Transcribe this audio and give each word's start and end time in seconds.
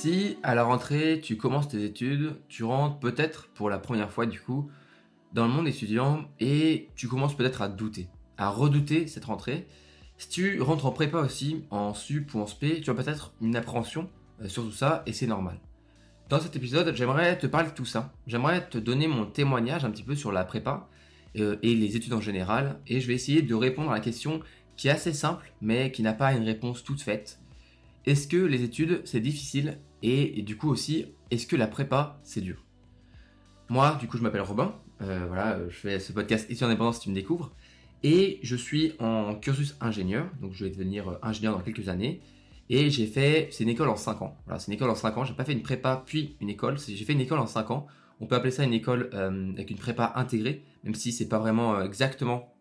Si 0.00 0.36
à 0.44 0.54
la 0.54 0.62
rentrée 0.62 1.18
tu 1.20 1.36
commences 1.36 1.66
tes 1.66 1.82
études, 1.82 2.36
tu 2.46 2.62
rentres 2.62 3.00
peut-être 3.00 3.48
pour 3.48 3.68
la 3.68 3.80
première 3.80 4.12
fois 4.12 4.26
du 4.26 4.40
coup 4.40 4.70
dans 5.32 5.44
le 5.44 5.52
monde 5.52 5.66
étudiant 5.66 6.30
et 6.38 6.88
tu 6.94 7.08
commences 7.08 7.36
peut-être 7.36 7.62
à 7.62 7.68
douter, 7.68 8.06
à 8.36 8.48
redouter 8.48 9.08
cette 9.08 9.24
rentrée. 9.24 9.66
Si 10.16 10.28
tu 10.28 10.62
rentres 10.62 10.86
en 10.86 10.92
prépa 10.92 11.18
aussi, 11.18 11.64
en 11.70 11.94
sup 11.94 12.32
ou 12.32 12.38
en 12.38 12.46
spé, 12.46 12.80
tu 12.80 12.90
as 12.90 12.94
peut-être 12.94 13.34
une 13.40 13.56
appréhension 13.56 14.08
euh, 14.40 14.48
sur 14.48 14.62
tout 14.62 14.70
ça 14.70 15.02
et 15.04 15.12
c'est 15.12 15.26
normal. 15.26 15.58
Dans 16.28 16.38
cet 16.38 16.54
épisode, 16.54 16.94
j'aimerais 16.94 17.36
te 17.36 17.48
parler 17.48 17.70
de 17.70 17.74
tout 17.74 17.84
ça. 17.84 18.12
J'aimerais 18.28 18.68
te 18.68 18.78
donner 18.78 19.08
mon 19.08 19.26
témoignage 19.26 19.84
un 19.84 19.90
petit 19.90 20.04
peu 20.04 20.14
sur 20.14 20.30
la 20.30 20.44
prépa 20.44 20.88
euh, 21.38 21.56
et 21.64 21.74
les 21.74 21.96
études 21.96 22.12
en 22.12 22.20
général 22.20 22.78
et 22.86 23.00
je 23.00 23.08
vais 23.08 23.14
essayer 23.14 23.42
de 23.42 23.54
répondre 23.56 23.90
à 23.90 23.94
la 23.94 24.00
question 24.00 24.42
qui 24.76 24.86
est 24.86 24.92
assez 24.92 25.12
simple 25.12 25.52
mais 25.60 25.90
qui 25.90 26.04
n'a 26.04 26.12
pas 26.12 26.34
une 26.34 26.44
réponse 26.44 26.84
toute 26.84 27.02
faite 27.02 27.40
est-ce 28.08 28.26
que 28.26 28.38
les 28.38 28.62
études 28.62 29.02
c'est 29.04 29.20
difficile 29.20 29.80
et, 30.02 30.40
du 30.40 30.56
coup 30.56 30.70
aussi 30.70 31.06
est-ce 31.30 31.46
que 31.46 31.56
la 31.56 31.66
prépa 31.66 32.18
c'est 32.22 32.40
dur? 32.40 32.64
Moi 33.68 33.98
du 34.00 34.08
coup 34.08 34.16
je 34.16 34.22
m'appelle 34.22 34.40
Robin, 34.40 34.74
euh, 35.02 35.26
voilà 35.28 35.58
je 35.68 35.76
fais 35.76 35.98
ce 35.98 36.12
podcast 36.12 36.50
ici 36.50 36.64
indépendant 36.64 36.92
si 36.92 37.00
tu 37.00 37.10
me 37.10 37.14
découvres. 37.14 37.54
Et 38.02 38.38
je 38.42 38.56
suis 38.56 38.94
en 38.98 39.34
cursus 39.34 39.76
ingénieur 39.82 40.30
donc 40.40 40.54
je 40.54 40.64
vais 40.64 40.70
devenir 40.70 41.08
euh, 41.08 41.18
ingénieur 41.22 41.54
dans 41.54 41.62
quelques 41.62 41.90
années. 41.90 42.22
Et 42.70 42.88
j'ai 42.88 43.06
fait 43.06 43.48
c'est 43.50 43.64
une 43.64 43.70
école 43.70 43.90
en 43.90 43.96
5 43.96 44.22
ans. 44.22 44.38
Voilà 44.46 44.58
c'est 44.58 44.68
une 44.68 44.74
école 44.74 44.88
en 44.88 44.94
5 44.94 45.18
ans. 45.18 45.24
J'ai 45.24 45.34
pas 45.34 45.44
fait 45.44 45.52
une 45.52 45.62
prépa 45.62 46.02
puis 46.06 46.36
une 46.40 46.48
école. 46.48 46.78
J'ai 46.78 47.04
fait 47.04 47.12
une 47.12 47.20
école 47.20 47.40
en 47.40 47.46
5 47.46 47.70
ans. 47.70 47.86
On 48.20 48.26
peut 48.26 48.36
appeler 48.36 48.52
ça 48.52 48.64
une 48.64 48.72
école 48.72 49.10
euh, 49.12 49.52
avec 49.52 49.70
une 49.70 49.76
prépa 49.76 50.12
intégrée 50.16 50.62
même 50.82 50.94
si 50.94 51.12
c'est 51.12 51.28
pas 51.28 51.38
vraiment 51.38 51.82
exactement 51.82 52.54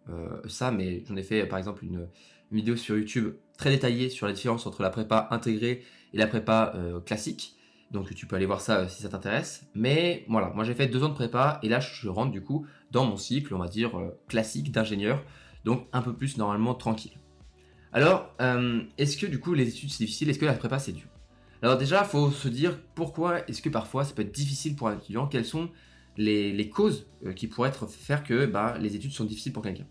ça 0.48 0.72
mais 0.72 1.04
j'en 1.06 1.18
ai 1.18 1.24
fait 1.24 1.46
par 1.46 1.60
exemple 1.60 1.84
une 1.84 2.08
une 2.52 2.58
vidéo 2.58 2.76
sur 2.76 2.98
YouTube 2.98 3.34
très 3.58 3.72
détaillée 3.72 4.10
sur 4.10 4.28
la 4.28 4.34
différence 4.34 4.66
entre 4.66 4.82
la 4.82 4.90
prépa 4.90 5.28
intégrée 5.32 5.84
et 6.14 6.18
la 6.18 6.28
prépa 6.28 6.74
euh, 6.76 7.00
classique. 7.00 7.56
Donc 7.92 8.14
tu 8.14 8.26
peux 8.26 8.36
aller 8.36 8.46
voir 8.46 8.62
ça 8.62 8.80
euh, 8.80 8.88
si 8.88 9.02
ça 9.02 9.10
t'intéresse. 9.10 9.66
Mais 9.74 10.26
voilà, 10.30 10.52
moi 10.54 10.64
j'ai 10.64 10.74
fait 10.74 10.88
deux 10.88 11.04
ans 11.04 11.10
de 11.10 11.14
prépa 11.14 11.60
et 11.64 11.70
là 11.70 11.80
je 11.80 12.08
rentre 12.08 12.32
du 12.32 12.42
coup 12.42 12.66
dans 12.92 13.06
mon 13.06 13.18
cycle, 13.18 13.54
on 13.54 13.58
va 13.58 13.68
dire, 13.68 13.98
euh, 13.98 14.18
classique 14.28 14.72
d'ingénieur. 14.72 15.24
Donc 15.66 15.88
un 15.92 16.02
peu 16.02 16.14
plus 16.14 16.38
normalement 16.38 16.76
tranquille. 16.76 17.18
Alors, 17.94 18.36
est-ce 18.98 19.18
que 19.18 19.26
du 19.26 19.40
coup 19.40 19.54
les 19.54 19.68
études 19.68 19.90
c'est 19.90 20.04
difficile? 20.04 20.30
Est-ce 20.30 20.38
que 20.38 20.46
la 20.46 20.54
prépa 20.54 20.78
c'est 20.78 20.92
dur? 20.92 21.08
Alors 21.64 21.78
déjà, 21.78 22.04
il 22.04 22.08
faut 22.08 22.30
se 22.30 22.48
dire 22.48 22.80
pourquoi 22.94 23.48
est-ce 23.50 23.62
que 23.62 23.70
parfois 23.70 24.04
ça 24.04 24.14
peut 24.14 24.22
être 24.22 24.34
difficile 24.34 24.76
pour 24.76 24.90
un 24.90 24.98
étudiant? 24.98 25.26
Quelles 25.26 25.46
sont 25.46 25.72
les, 26.16 26.70
causes 26.70 27.08
qui 27.36 27.48
pourraient 27.48 27.70
être, 27.70 27.88
faire 27.88 28.24
que 28.24 28.46
bah, 28.46 28.78
les 28.80 28.96
études 28.96 29.14
sont 29.14 29.24
difficiles 29.24 29.54
pour 29.54 29.64
quelqu'un? 29.64 29.88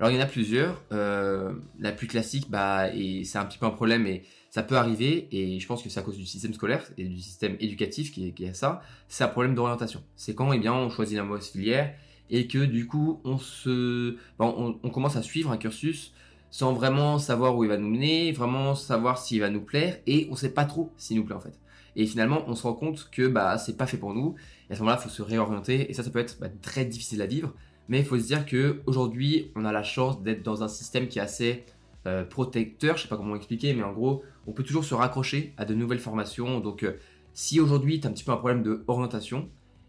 Alors 0.00 0.10
il 0.10 0.16
y 0.16 0.18
en 0.18 0.22
a 0.22 0.26
plusieurs. 0.26 0.82
Euh, 0.92 1.52
la 1.78 1.92
plus 1.92 2.06
classique, 2.06 2.50
bah, 2.50 2.88
et 2.94 3.24
c'est 3.24 3.36
un 3.36 3.44
petit 3.44 3.58
peu 3.58 3.66
un 3.66 3.70
problème, 3.70 4.02
mais 4.04 4.22
ça 4.48 4.62
peut 4.62 4.76
arriver, 4.76 5.28
et 5.30 5.60
je 5.60 5.66
pense 5.66 5.82
que 5.82 5.90
c'est 5.90 6.00
à 6.00 6.02
cause 6.02 6.16
du 6.16 6.24
système 6.24 6.54
scolaire 6.54 6.82
et 6.96 7.04
du 7.04 7.20
système 7.20 7.56
éducatif 7.60 8.10
qui, 8.10 8.34
est, 8.38 8.54
ça. 8.54 8.80
C'est 9.08 9.24
un 9.24 9.28
problème 9.28 9.54
d'orientation. 9.54 10.02
C'est 10.16 10.34
quand, 10.34 10.54
eh 10.54 10.58
bien, 10.58 10.72
on 10.72 10.88
choisit 10.88 11.18
la 11.18 11.22
mauvaise 11.22 11.48
filière 11.48 11.94
et 12.30 12.46
que 12.46 12.64
du 12.64 12.86
coup, 12.86 13.20
on 13.24 13.36
se, 13.36 14.16
on, 14.38 14.72
commence 14.90 15.16
à 15.16 15.22
suivre 15.22 15.50
un 15.50 15.58
cursus 15.58 16.14
sans 16.50 16.72
vraiment 16.72 17.18
savoir 17.18 17.54
où 17.56 17.64
il 17.64 17.68
va 17.68 17.76
nous 17.76 17.88
mener, 17.88 18.32
vraiment 18.32 18.74
savoir 18.74 19.18
s'il 19.18 19.40
va 19.40 19.50
nous 19.50 19.60
plaire, 19.60 19.98
et 20.06 20.28
on 20.30 20.34
sait 20.34 20.54
pas 20.54 20.64
trop 20.64 20.92
s'il 20.96 21.18
nous 21.18 21.24
plaît 21.24 21.36
en 21.36 21.40
fait. 21.40 21.60
Et 21.94 22.06
finalement, 22.06 22.42
on 22.46 22.54
se 22.54 22.62
rend 22.62 22.72
compte 22.72 23.10
que 23.12 23.28
bah 23.28 23.58
c'est 23.58 23.76
pas 23.76 23.86
fait 23.86 23.98
pour 23.98 24.14
nous. 24.14 24.34
Et 24.68 24.72
à 24.72 24.76
ce 24.76 24.80
moment-là, 24.80 24.98
il 24.98 25.02
faut 25.02 25.14
se 25.14 25.22
réorienter, 25.22 25.90
et 25.90 25.94
ça, 25.94 26.02
ça 26.02 26.10
peut 26.10 26.20
être 26.20 26.38
bah, 26.40 26.48
très 26.62 26.86
difficile 26.86 27.20
à 27.20 27.26
vivre. 27.26 27.52
Mais 27.90 27.98
il 27.98 28.04
faut 28.04 28.16
se 28.16 28.24
dire 28.24 28.46
qu'aujourd'hui, 28.46 29.50
on 29.56 29.64
a 29.64 29.72
la 29.72 29.82
chance 29.82 30.22
d'être 30.22 30.44
dans 30.44 30.62
un 30.62 30.68
système 30.68 31.08
qui 31.08 31.18
est 31.18 31.22
assez 31.22 31.64
euh, 32.06 32.24
protecteur. 32.24 32.96
Je 32.96 33.02
sais 33.02 33.08
pas 33.08 33.16
comment 33.16 33.34
expliquer, 33.34 33.74
mais 33.74 33.82
en 33.82 33.92
gros, 33.92 34.22
on 34.46 34.52
peut 34.52 34.62
toujours 34.62 34.84
se 34.84 34.94
raccrocher 34.94 35.52
à 35.56 35.64
de 35.64 35.74
nouvelles 35.74 35.98
formations. 35.98 36.60
Donc, 36.60 36.84
euh, 36.84 36.92
si 37.34 37.58
aujourd'hui, 37.58 37.98
tu 37.98 38.06
as 38.06 38.10
un 38.10 38.12
petit 38.12 38.22
peu 38.22 38.30
un 38.30 38.36
problème 38.36 38.62
d'orientation, 38.62 39.48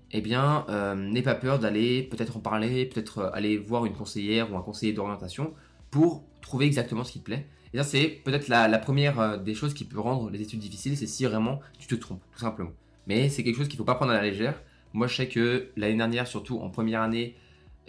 eh 0.09 0.21
bien, 0.21 0.65
euh, 0.69 0.95
n'aie 0.95 1.21
pas 1.21 1.35
peur 1.35 1.59
d'aller 1.59 2.01
peut-être 2.01 2.37
en 2.37 2.39
parler, 2.39 2.87
peut-être 2.87 3.29
aller 3.35 3.59
voir 3.59 3.85
une 3.85 3.93
conseillère 3.93 4.51
ou 4.51 4.57
un 4.57 4.63
conseiller 4.63 4.93
d'orientation 4.93 5.53
pour 5.91 6.23
trouver 6.41 6.65
exactement 6.65 7.03
ce 7.03 7.11
qui 7.11 7.19
te 7.19 7.25
plaît. 7.25 7.45
Et 7.75 7.77
ça, 7.77 7.83
c'est 7.83 8.07
peut-être 8.25 8.47
la, 8.47 8.67
la, 8.67 8.79
première 8.79 9.39
des 9.39 9.53
choses 9.53 9.75
qui 9.75 9.85
peut 9.85 9.99
rendre 9.99 10.31
les 10.31 10.41
études 10.41 10.59
difficiles, 10.59 10.97
c'est 10.97 11.07
si 11.07 11.23
vraiment 11.23 11.59
tu 11.77 11.87
te 11.87 11.93
trompes, 11.93 12.23
tout 12.33 12.39
simplement. 12.39 12.71
Mais 13.05 13.29
c'est 13.29 13.43
quelque 13.43 13.57
chose 13.57 13.67
qu'il 13.67 13.77
ne 13.77 13.81
faut 13.81 13.85
pas 13.85 13.95
prendre 13.95 14.11
à 14.11 14.15
la 14.15 14.23
légère. 14.23 14.59
Moi, 14.93 15.05
je 15.05 15.15
sais 15.15 15.27
que 15.27 15.69
l'année 15.77 15.97
dernière, 15.97 16.25
surtout 16.25 16.57
en 16.59 16.69
première 16.71 17.01
année, 17.01 17.35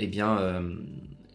eh 0.03 0.09
bien, 0.09 0.37
euh, 0.39 0.75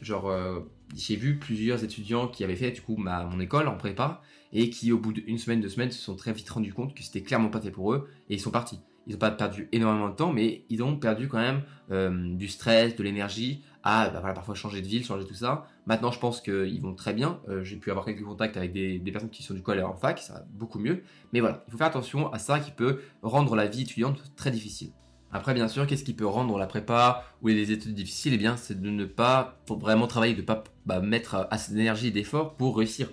genre, 0.02 0.30
euh, 0.30 0.60
j'ai 0.94 1.16
vu 1.16 1.38
plusieurs 1.38 1.86
étudiants 1.86 2.28
qui 2.28 2.44
avaient 2.44 2.58
fait 2.58 2.72
du 2.72 2.82
coup 2.82 2.98
ma, 2.98 3.24
mon 3.24 3.40
école 3.40 3.70
en 3.70 3.78
prépa 3.78 4.22
et 4.52 4.70
qui, 4.70 4.92
au 4.92 5.00
bout 5.00 5.14
d'une 5.14 5.38
semaine, 5.38 5.62
deux 5.62 5.70
semaines, 5.70 5.92
se 5.92 6.02
sont 6.02 6.18
très 6.18 6.34
vite 6.34 6.50
rendus 6.50 6.74
compte 6.74 6.94
que 6.94 7.02
c'était 7.02 7.24
clairement 7.24 7.50
pas 7.50 7.62
fait 7.62 7.72
pour 7.72 7.94
eux 7.94 8.10
et 8.30 8.36
ils 8.36 8.42
sont 8.42 8.52
partis. 8.52 8.80
Ils 9.06 9.14
n'ont 9.14 9.20
pas 9.20 9.32
perdu 9.32 9.70
énormément 9.72 10.10
de 10.10 10.16
temps, 10.16 10.34
mais 10.34 10.66
ils 10.70 10.84
ont 10.84 10.98
perdu 10.98 11.30
quand 11.30 11.38
même 11.38 11.62
euh, 11.92 12.36
du 12.36 12.50
stress, 12.50 12.98
de 12.98 13.04
l'énergie, 13.04 13.64
à 13.84 14.10
bah, 14.10 14.34
parfois 14.34 14.54
changer 14.54 14.82
de 14.82 14.88
ville, 14.88 15.06
changer 15.06 15.26
tout 15.26 15.34
ça. 15.34 15.66
Maintenant, 15.86 16.12
je 16.12 16.20
pense 16.20 16.42
qu'ils 16.42 16.82
vont 16.82 16.94
très 16.94 17.14
bien. 17.14 17.40
j'ai 17.64 17.78
pu 17.78 17.90
avoir 17.90 18.06
quelques 18.06 18.26
contacts 18.26 18.58
avec 18.58 18.74
des, 18.74 19.00
des, 19.00 19.12
personnes 19.14 19.30
qui 19.30 19.44
sont 19.44 19.54
du 19.54 19.64
coup 19.64 19.72
en 19.72 19.96
fac, 19.96 20.20
ça 20.20 20.34
va 20.34 20.46
beaucoup 20.52 20.80
mieux. 20.80 21.04
Mais 21.32 21.40
voilà, 21.40 21.64
il 21.68 21.72
faut 21.72 21.78
faire 21.78 21.88
attention 21.88 22.30
à 22.34 22.40
ça 22.40 22.60
qui 22.60 22.72
peut 22.72 23.00
rendre 23.22 23.56
la 23.56 23.68
vie 23.68 23.84
étudiante 23.84 24.22
très 24.36 24.52
difficile. 24.52 24.92
Après, 25.32 25.54
bien 25.54 25.68
sûr, 25.68 25.86
qu'est-ce 25.86 26.04
qui 26.04 26.14
peut 26.14 26.26
rendre 26.26 26.58
la 26.58 26.68
prépa 26.68 27.26
ou 27.42 27.50
les 27.50 27.72
études 27.72 27.94
difficiles? 27.94 28.34
Eh 28.34 28.38
bien, 28.38 28.56
c'est 28.56 28.80
de 28.80 28.90
ne 28.90 29.06
pas 29.06 29.60
vraiment 29.68 30.08
travailler, 30.08 30.34
de 30.34 30.42
ne 30.42 30.46
pas 30.46 30.64
bah, 30.86 31.02
mettre 31.02 31.48
assez 31.52 31.74
d'énergie 31.74 32.08
et 32.08 32.12
d'effort 32.12 32.56
pour 32.56 32.78
réussir. 32.78 33.10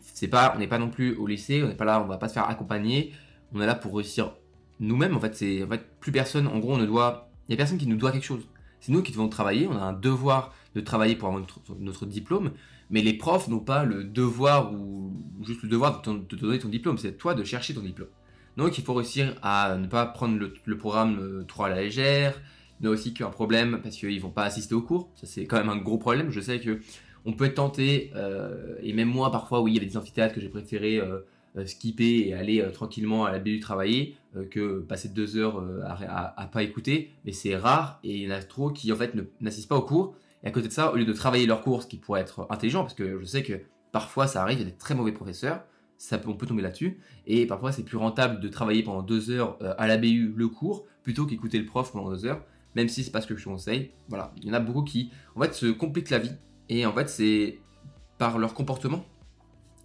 C'est 0.00 0.28
pas, 0.28 0.52
on 0.56 0.58
n'est 0.58 0.66
pas 0.66 0.78
non 0.78 0.88
plus 0.88 1.14
au 1.16 1.26
lycée, 1.26 1.62
on 1.62 1.68
n'est 1.68 1.74
pas 1.74 1.84
là, 1.84 2.02
on 2.02 2.06
va 2.06 2.16
pas 2.16 2.28
se 2.28 2.34
faire 2.34 2.48
accompagner. 2.48 3.12
On 3.52 3.60
est 3.60 3.66
là 3.66 3.74
pour 3.74 3.94
réussir 3.94 4.32
nous-mêmes. 4.80 5.16
En 5.16 5.20
fait, 5.20 5.34
c'est 5.34 5.62
en 5.62 5.68
fait 5.68 5.86
plus 6.00 6.12
personne. 6.12 6.46
En 6.46 6.58
gros, 6.58 6.74
on 6.74 6.78
ne 6.78 6.86
doit, 6.86 7.30
il 7.48 7.52
y 7.52 7.54
a 7.54 7.56
personne 7.56 7.78
qui 7.78 7.86
nous 7.86 7.96
doit 7.96 8.12
quelque 8.12 8.24
chose. 8.24 8.48
C'est 8.80 8.92
nous 8.92 9.02
qui 9.02 9.12
devons 9.12 9.28
travailler. 9.28 9.66
On 9.66 9.76
a 9.76 9.82
un 9.82 9.92
devoir 9.92 10.54
de 10.74 10.80
travailler 10.80 11.16
pour 11.16 11.28
avoir 11.28 11.44
notre, 11.78 12.06
diplôme. 12.06 12.52
Mais 12.90 13.02
les 13.02 13.12
profs 13.12 13.48
n'ont 13.48 13.60
pas 13.60 13.84
le 13.84 14.04
devoir 14.04 14.72
ou 14.72 15.12
juste 15.44 15.62
le 15.62 15.68
devoir 15.68 16.00
de 16.00 16.18
te 16.20 16.36
donner 16.36 16.58
ton 16.58 16.68
diplôme. 16.68 16.96
C'est 16.96 17.18
toi 17.18 17.34
de 17.34 17.44
chercher 17.44 17.74
ton 17.74 17.82
diplôme. 17.82 18.08
Donc 18.58 18.76
il 18.76 18.82
faut 18.82 18.92
réussir 18.92 19.36
à 19.40 19.76
ne 19.76 19.86
pas 19.86 20.04
prendre 20.04 20.36
le, 20.36 20.76
programme 20.76 21.20
euh, 21.20 21.44
trop 21.44 21.64
à 21.64 21.68
la 21.68 21.80
légère. 21.80 22.42
Il 22.80 22.86
y 22.86 22.88
a 22.88 22.90
aussi 22.90 23.14
qu'un 23.14 23.30
problème 23.30 23.78
parce 23.84 23.96
qu'ils 23.96 24.20
vont 24.20 24.30
pas 24.30 24.42
assister 24.42 24.74
aux 24.74 24.82
cours. 24.82 25.08
Ça 25.14 25.28
c'est 25.28 25.46
quand 25.46 25.58
même 25.58 25.68
un 25.68 25.76
gros 25.76 25.96
problème. 25.96 26.32
Je 26.32 26.40
sais 26.40 26.58
que 26.58 26.80
on 27.24 27.34
peut 27.34 27.44
être 27.44 27.54
tenté, 27.54 28.10
euh, 28.16 28.74
et 28.82 28.92
même 28.92 29.08
moi 29.08 29.30
parfois, 29.30 29.60
oui, 29.60 29.70
il 29.70 29.74
y 29.74 29.78
avait 29.78 29.86
des 29.86 29.96
amphithéâtres 29.96 30.34
que 30.34 30.40
j'ai 30.40 30.48
préféré 30.48 30.98
euh, 30.98 31.20
skipper 31.66 32.26
et 32.26 32.34
aller 32.34 32.64
tranquillement 32.72 33.24
à 33.24 33.30
la 33.30 33.38
BU 33.38 33.60
travailler 33.60 34.16
que 34.50 34.80
passer 34.80 35.08
deux 35.08 35.36
heures 35.36 35.64
à, 35.84 36.40
à, 36.40 36.46
pas 36.46 36.64
écouter. 36.64 37.12
Mais 37.24 37.32
c'est 37.32 37.56
rare 37.56 38.00
et 38.02 38.16
il 38.16 38.22
y 38.24 38.28
en 38.28 38.34
a 38.34 38.42
trop 38.42 38.70
qui 38.70 38.92
en 38.92 38.96
fait 38.96 39.12
n'assistent 39.40 39.68
pas 39.68 39.76
aux 39.76 39.82
cours. 39.82 40.16
Et 40.42 40.48
à 40.48 40.50
côté 40.50 40.66
de 40.66 40.72
ça, 40.72 40.92
au 40.92 40.96
lieu 40.96 41.04
de 41.04 41.12
travailler 41.12 41.46
leurs 41.46 41.60
cours, 41.60 41.82
ce 41.82 41.86
qui 41.86 41.96
pourrait 41.96 42.22
être 42.22 42.46
intelligent, 42.50 42.82
parce 42.82 42.94
que 42.94 43.20
je 43.20 43.24
sais 43.24 43.44
que 43.44 43.60
parfois 43.92 44.26
ça 44.26 44.42
arrive, 44.42 44.58
il 44.58 44.64
y 44.64 44.66
a 44.66 44.70
des 44.70 44.76
très 44.76 44.96
mauvais 44.96 45.12
professeurs 45.12 45.62
ça 45.98 46.20
on 46.26 46.34
peut 46.34 46.46
tomber 46.46 46.62
là-dessus. 46.62 47.00
Et 47.26 47.46
parfois, 47.46 47.72
c'est 47.72 47.82
plus 47.82 47.96
rentable 47.96 48.40
de 48.40 48.48
travailler 48.48 48.82
pendant 48.82 49.02
deux 49.02 49.30
heures 49.30 49.58
euh, 49.60 49.74
à 49.76 49.86
la 49.86 49.98
BU 49.98 50.32
le 50.34 50.48
cours 50.48 50.86
plutôt 51.02 51.26
qu'écouter 51.26 51.58
le 51.58 51.66
prof 51.66 51.92
pendant 51.92 52.10
deux 52.10 52.24
heures, 52.24 52.44
même 52.74 52.88
si 52.88 53.02
c'est 53.02 53.10
pas 53.10 53.20
ce 53.20 53.26
que 53.26 53.36
je 53.36 53.44
conseille. 53.44 53.90
Voilà, 54.08 54.32
il 54.36 54.46
y 54.46 54.50
en 54.50 54.54
a 54.54 54.60
beaucoup 54.60 54.82
qui, 54.82 55.10
en 55.34 55.42
fait, 55.42 55.54
se 55.54 55.66
compliquent 55.66 56.10
la 56.10 56.18
vie. 56.18 56.32
Et 56.68 56.86
en 56.86 56.92
fait, 56.92 57.08
c'est 57.08 57.58
par 58.18 58.38
leur 58.38 58.54
comportement 58.54 59.04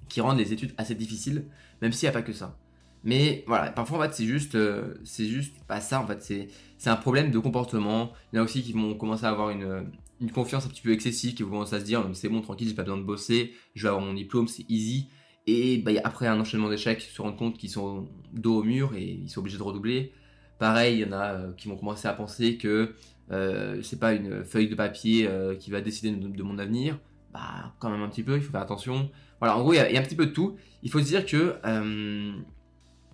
qui 0.09 0.21
rendent 0.21 0.37
les 0.37 0.53
études 0.53 0.73
assez 0.77 0.95
difficiles, 0.95 1.45
même 1.81 1.91
s'il 1.91 2.07
n'y 2.07 2.09
a 2.09 2.13
pas 2.13 2.21
que 2.21 2.33
ça. 2.33 2.57
Mais 3.03 3.43
voilà, 3.47 3.71
parfois 3.71 3.97
en 3.97 4.01
fait 4.03 4.13
c'est 4.13 4.25
juste, 4.25 4.55
euh, 4.55 4.95
c'est 5.03 5.25
juste 5.25 5.55
pas 5.67 5.81
ça 5.81 5.99
en 5.99 6.07
fait, 6.07 6.21
c'est, 6.21 6.47
c'est 6.77 6.89
un 6.89 6.95
problème 6.95 7.31
de 7.31 7.39
comportement. 7.39 8.13
Il 8.31 8.37
y 8.37 8.39
en 8.39 8.43
a 8.43 8.45
aussi 8.45 8.63
qui 8.63 8.71
vont 8.71 8.95
commencer 8.95 9.25
à 9.25 9.29
avoir 9.29 9.49
une, 9.49 9.87
une 10.21 10.31
confiance 10.31 10.65
un 10.65 10.69
petit 10.69 10.81
peu 10.81 10.91
excessive, 10.91 11.33
qui 11.33 11.43
vont 11.43 11.49
commencer 11.49 11.75
à 11.75 11.79
se 11.79 11.85
dire 11.85 12.07
c'est 12.13 12.29
bon 12.29 12.41
tranquille, 12.41 12.67
j'ai 12.69 12.75
pas 12.75 12.83
besoin 12.83 12.97
de 12.97 13.03
bosser, 13.03 13.53
je 13.75 13.83
vais 13.83 13.89
avoir 13.89 14.05
mon 14.05 14.13
diplôme, 14.13 14.47
c'est 14.47 14.65
easy. 14.69 15.09
Et 15.45 15.77
bah, 15.79 15.91
après 16.03 16.27
un 16.27 16.39
enchaînement 16.39 16.69
d'échecs, 16.69 17.01
se 17.01 17.21
rendent 17.21 17.37
compte 17.37 17.57
qu'ils 17.57 17.69
sont 17.69 18.07
dos 18.31 18.59
au 18.59 18.63
mur 18.63 18.93
et 18.95 19.03
ils 19.03 19.29
sont 19.29 19.41
obligés 19.41 19.57
de 19.57 19.63
redoubler. 19.63 20.13
Pareil, 20.59 20.99
il 20.99 20.99
y 21.01 21.05
en 21.05 21.11
a 21.11 21.33
euh, 21.33 21.53
qui 21.53 21.67
vont 21.67 21.75
commencer 21.75 22.07
à 22.07 22.13
penser 22.13 22.57
que 22.57 22.93
euh, 23.31 23.81
c'est 23.81 23.99
pas 23.99 24.13
une 24.13 24.43
feuille 24.43 24.67
de 24.67 24.75
papier 24.75 25.27
euh, 25.27 25.55
qui 25.55 25.71
va 25.71 25.81
décider 25.81 26.11
de, 26.11 26.43
mon 26.43 26.59
avenir. 26.59 26.99
Bah, 27.33 27.73
quand 27.79 27.89
même 27.89 28.01
un 28.01 28.09
petit 28.09 28.23
peu, 28.23 28.35
il 28.35 28.41
faut 28.41 28.51
faire 28.51 28.61
attention. 28.61 29.09
Voilà, 29.39 29.57
en 29.57 29.61
gros, 29.61 29.73
il 29.73 29.77
y, 29.77 29.79
a, 29.79 29.99
un 29.99 30.03
petit 30.03 30.15
peu 30.15 30.27
de 30.27 30.31
tout. 30.31 30.55
Il 30.83 30.91
faut 30.91 30.99
se 30.99 31.05
dire 31.05 31.25
que 31.25 31.55
euh, 31.65 32.31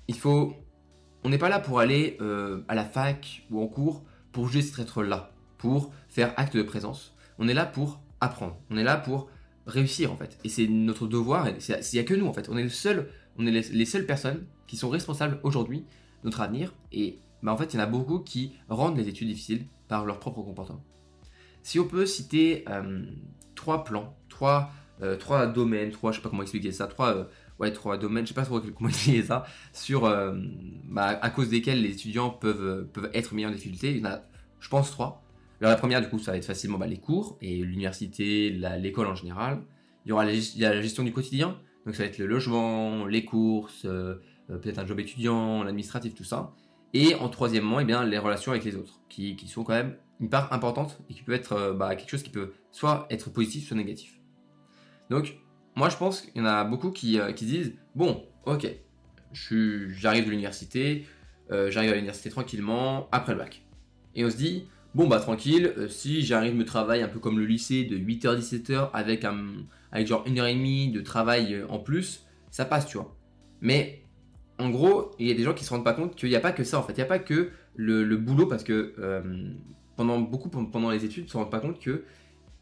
il 0.08 0.16
faut, 0.16 0.54
on 1.24 1.30
n'est 1.30 1.38
pas 1.38 1.50
là 1.50 1.60
pour 1.60 1.80
aller 1.80 2.18
à 2.68 2.76
la 2.76 2.86
fac 2.86 3.44
ou 3.50 3.62
en 3.62 3.68
cours 3.68 4.04
pour 4.32 4.48
juste 4.48 4.78
être 4.80 5.04
là, 5.04 5.32
pour 5.58 5.92
faire 6.08 6.34
acte 6.38 6.58
de 6.58 6.64
présence. 6.64 7.16
On 7.38 7.48
est 7.48 7.54
là 7.54 7.66
pour 7.66 8.02
apprendre. 8.20 8.58
On 8.70 8.78
est 8.78 8.84
là 8.84 8.98
pour 8.98 9.30
réussir 9.70 10.12
en 10.12 10.18
fait. 10.18 10.38
Et 10.44 10.50
c'est 10.50 10.68
notre 10.68 11.08
devoir, 11.08 11.48
il 11.48 11.56
n'y 11.94 12.00
a 12.00 12.04
que 12.04 12.14
nous 12.14 12.28
en 12.28 12.34
fait. 12.34 12.50
On 12.50 12.58
est, 12.58 12.64
le 12.64 12.70
seul, 12.70 13.10
on 13.38 13.46
est 13.46 13.72
les, 13.72 13.86
seules 13.86 14.06
personnes 14.06 14.46
qui 14.68 14.78
sont 14.78 14.90
responsables 14.90 15.40
aujourd'hui 15.44 15.80
de 15.80 16.26
notre 16.26 16.42
avenir. 16.42 16.74
Et 16.92 17.20
bah, 17.44 17.54
en 17.54 17.58
fait, 17.58 17.74
il 17.74 17.78
y 17.78 17.80
en 17.80 17.84
a 17.84 17.88
beaucoup 17.88 18.20
qui 18.20 18.54
rendent 18.68 18.98
les 18.98 19.08
études 19.08 19.28
difficiles 19.28 19.66
par 19.88 20.06
leur 20.06 20.20
propre 20.20 20.42
comportement. 20.42 20.84
Si 21.64 21.80
on 21.80 21.86
peut 21.86 22.06
citer 22.06 22.66
euh, 22.70 23.04
trois 23.56 23.84
plans, 23.84 24.16
trois, 24.30 24.72
euh, 25.02 25.18
trois 25.18 25.48
domaines, 25.48 25.92
trois, 25.92 26.12
je 26.12 26.18
sais 26.18 26.24
pas 26.24 26.30
comment 26.30 26.44
expliquer 26.44 26.72
ça, 26.72 26.88
trois, 26.88 27.16
euh, 27.16 27.24
ouais, 27.60 27.72
trois 27.72 27.98
domaines, 27.98 28.26
je 28.26 28.30
sais 28.30 28.34
pas 28.34 28.46
trop 28.46 28.60
comment 28.78 28.90
dire 28.90 29.26
ça, 29.26 29.46
sur, 29.74 30.02
bah, 30.86 31.20
à 31.22 31.30
cause 31.30 31.50
desquels 31.50 31.82
les 31.82 31.92
étudiants 31.92 32.30
peuvent, 32.30 32.88
peuvent 32.94 33.10
être 33.14 33.34
mis 33.34 33.46
en 33.46 33.52
difficulté. 33.52 33.92
Il 33.92 33.98
y 33.98 34.02
en 34.02 34.10
a, 34.12 34.22
je 34.60 34.70
pense, 34.70 34.92
trois. 34.92 35.24
Alors, 35.62 35.72
la 35.72 35.76
première, 35.76 36.02
du 36.02 36.08
coup, 36.08 36.20
ça 36.20 36.32
va 36.32 36.38
être 36.38 36.46
facilement 36.46 36.78
bah, 36.78 36.88
les 36.88 37.00
cours 37.00 37.38
et 37.42 37.58
l'université, 37.58 38.50
l'école 38.80 39.08
en 39.08 39.16
général. 39.16 39.62
Il 40.06 40.10
y 40.10 40.12
aura 40.12 40.26
la, 40.26 40.32
la, 40.32 40.82
gestion 40.82 41.04
du 41.04 41.12
quotidien, 41.12 41.60
donc 41.86 41.96
ça 41.96 42.04
va 42.04 42.10
être 42.10 42.18
le 42.18 42.26
logement, 42.26 43.06
les 43.06 43.26
courses, 43.26 43.86
peut-être 44.48 44.80
un 44.80 44.86
job 44.86 45.00
étudiant, 45.00 45.64
l'administratif, 45.64 46.16
tout 46.16 46.24
ça. 46.24 46.54
Et 46.94 47.14
en 47.16 47.28
troisièmement, 47.28 47.82
eh 47.82 47.86
bien, 47.86 48.06
les 48.06 48.18
relations 48.18 48.54
avec 48.54 48.64
les 48.64 48.78
autres, 48.78 49.02
qui, 49.10 49.36
qui, 49.36 49.50
sont 49.50 49.64
quand 49.64 49.74
même 49.74 49.98
une 50.22 50.30
part 50.30 50.52
importante 50.54 51.00
et 51.10 51.14
qui 51.14 51.24
peut 51.24 51.34
être 51.34 51.76
bah, 51.78 51.96
quelque 51.96 52.10
chose 52.10 52.24
qui 52.24 52.32
peut 52.32 52.54
soit 52.72 53.06
être 53.10 53.30
positif, 53.30 53.68
soit 53.68 53.78
négatif. 53.78 54.20
Donc, 55.10 55.38
moi, 55.76 55.90
je 55.90 55.98
pense 55.98 56.22
qu'il 56.22 56.38
y 56.38 56.42
en 56.42 56.46
a 56.46 56.64
beaucoup 56.64 56.92
qui, 56.92 57.20
euh, 57.20 57.32
qui 57.32 57.46
disent 57.46 57.74
Bon, 57.96 58.26
ok, 58.46 58.68
j'arrive 59.32 60.26
de 60.26 60.30
l'université, 60.30 61.06
euh, 61.52 61.72
j'arrive 61.72 61.92
à 61.92 61.96
l'université 61.96 62.30
tranquillement, 62.30 63.08
après 63.12 63.34
le 63.34 63.40
bac. 63.40 63.66
Et 64.16 64.26
on 64.26 64.30
se 64.30 64.38
dit 64.38 64.66
Bon, 64.96 65.08
bah, 65.08 65.20
tranquille, 65.20 65.74
euh, 65.78 65.88
si 65.88 66.24
j'arrive 66.24 66.56
me 66.56 66.66
travailler 66.66 67.04
un 67.04 67.08
peu 67.08 67.20
comme 67.20 67.38
le 67.40 67.46
lycée 67.46 67.84
de 67.84 67.98
8h-17h 67.98 68.90
avec, 68.94 69.24
un, 69.24 69.38
avec 69.92 70.08
genre 70.08 70.24
une 70.26 70.40
heure 70.40 70.48
et 70.48 70.56
demie 70.56 70.92
de 70.92 71.02
travail 71.02 71.64
en 71.70 71.80
plus, 71.80 72.26
ça 72.52 72.66
passe, 72.66 72.88
tu 72.88 72.98
vois. 72.98 73.16
Mais 73.62 74.04
en 74.58 74.70
gros, 74.70 75.12
il 75.20 75.28
y 75.28 75.32
a 75.32 75.36
des 75.36 75.44
gens 75.44 75.54
qui 75.54 75.64
se 75.64 75.70
rendent 75.70 75.84
pas 75.84 75.94
compte 75.94 76.16
qu'il 76.16 76.30
n'y 76.30 76.36
a 76.36 76.40
pas 76.40 76.52
que 76.52 76.64
ça 76.64 76.80
en 76.80 76.84
fait. 76.84 76.94
Il 76.94 76.98
n'y 76.98 77.04
a 77.04 77.06
pas 77.06 77.20
que 77.20 77.52
le, 77.76 78.18
boulot 78.18 78.48
parce 78.48 78.64
que 78.64 78.96
pendant 79.96 80.20
beaucoup 80.20 80.50
pendant 80.50 80.90
les 80.90 81.06
études, 81.06 81.26
ils 81.28 81.32
se 81.32 81.38
rendent 81.38 81.52
pas 81.52 81.60
compte 81.60 81.80
que 81.80 82.04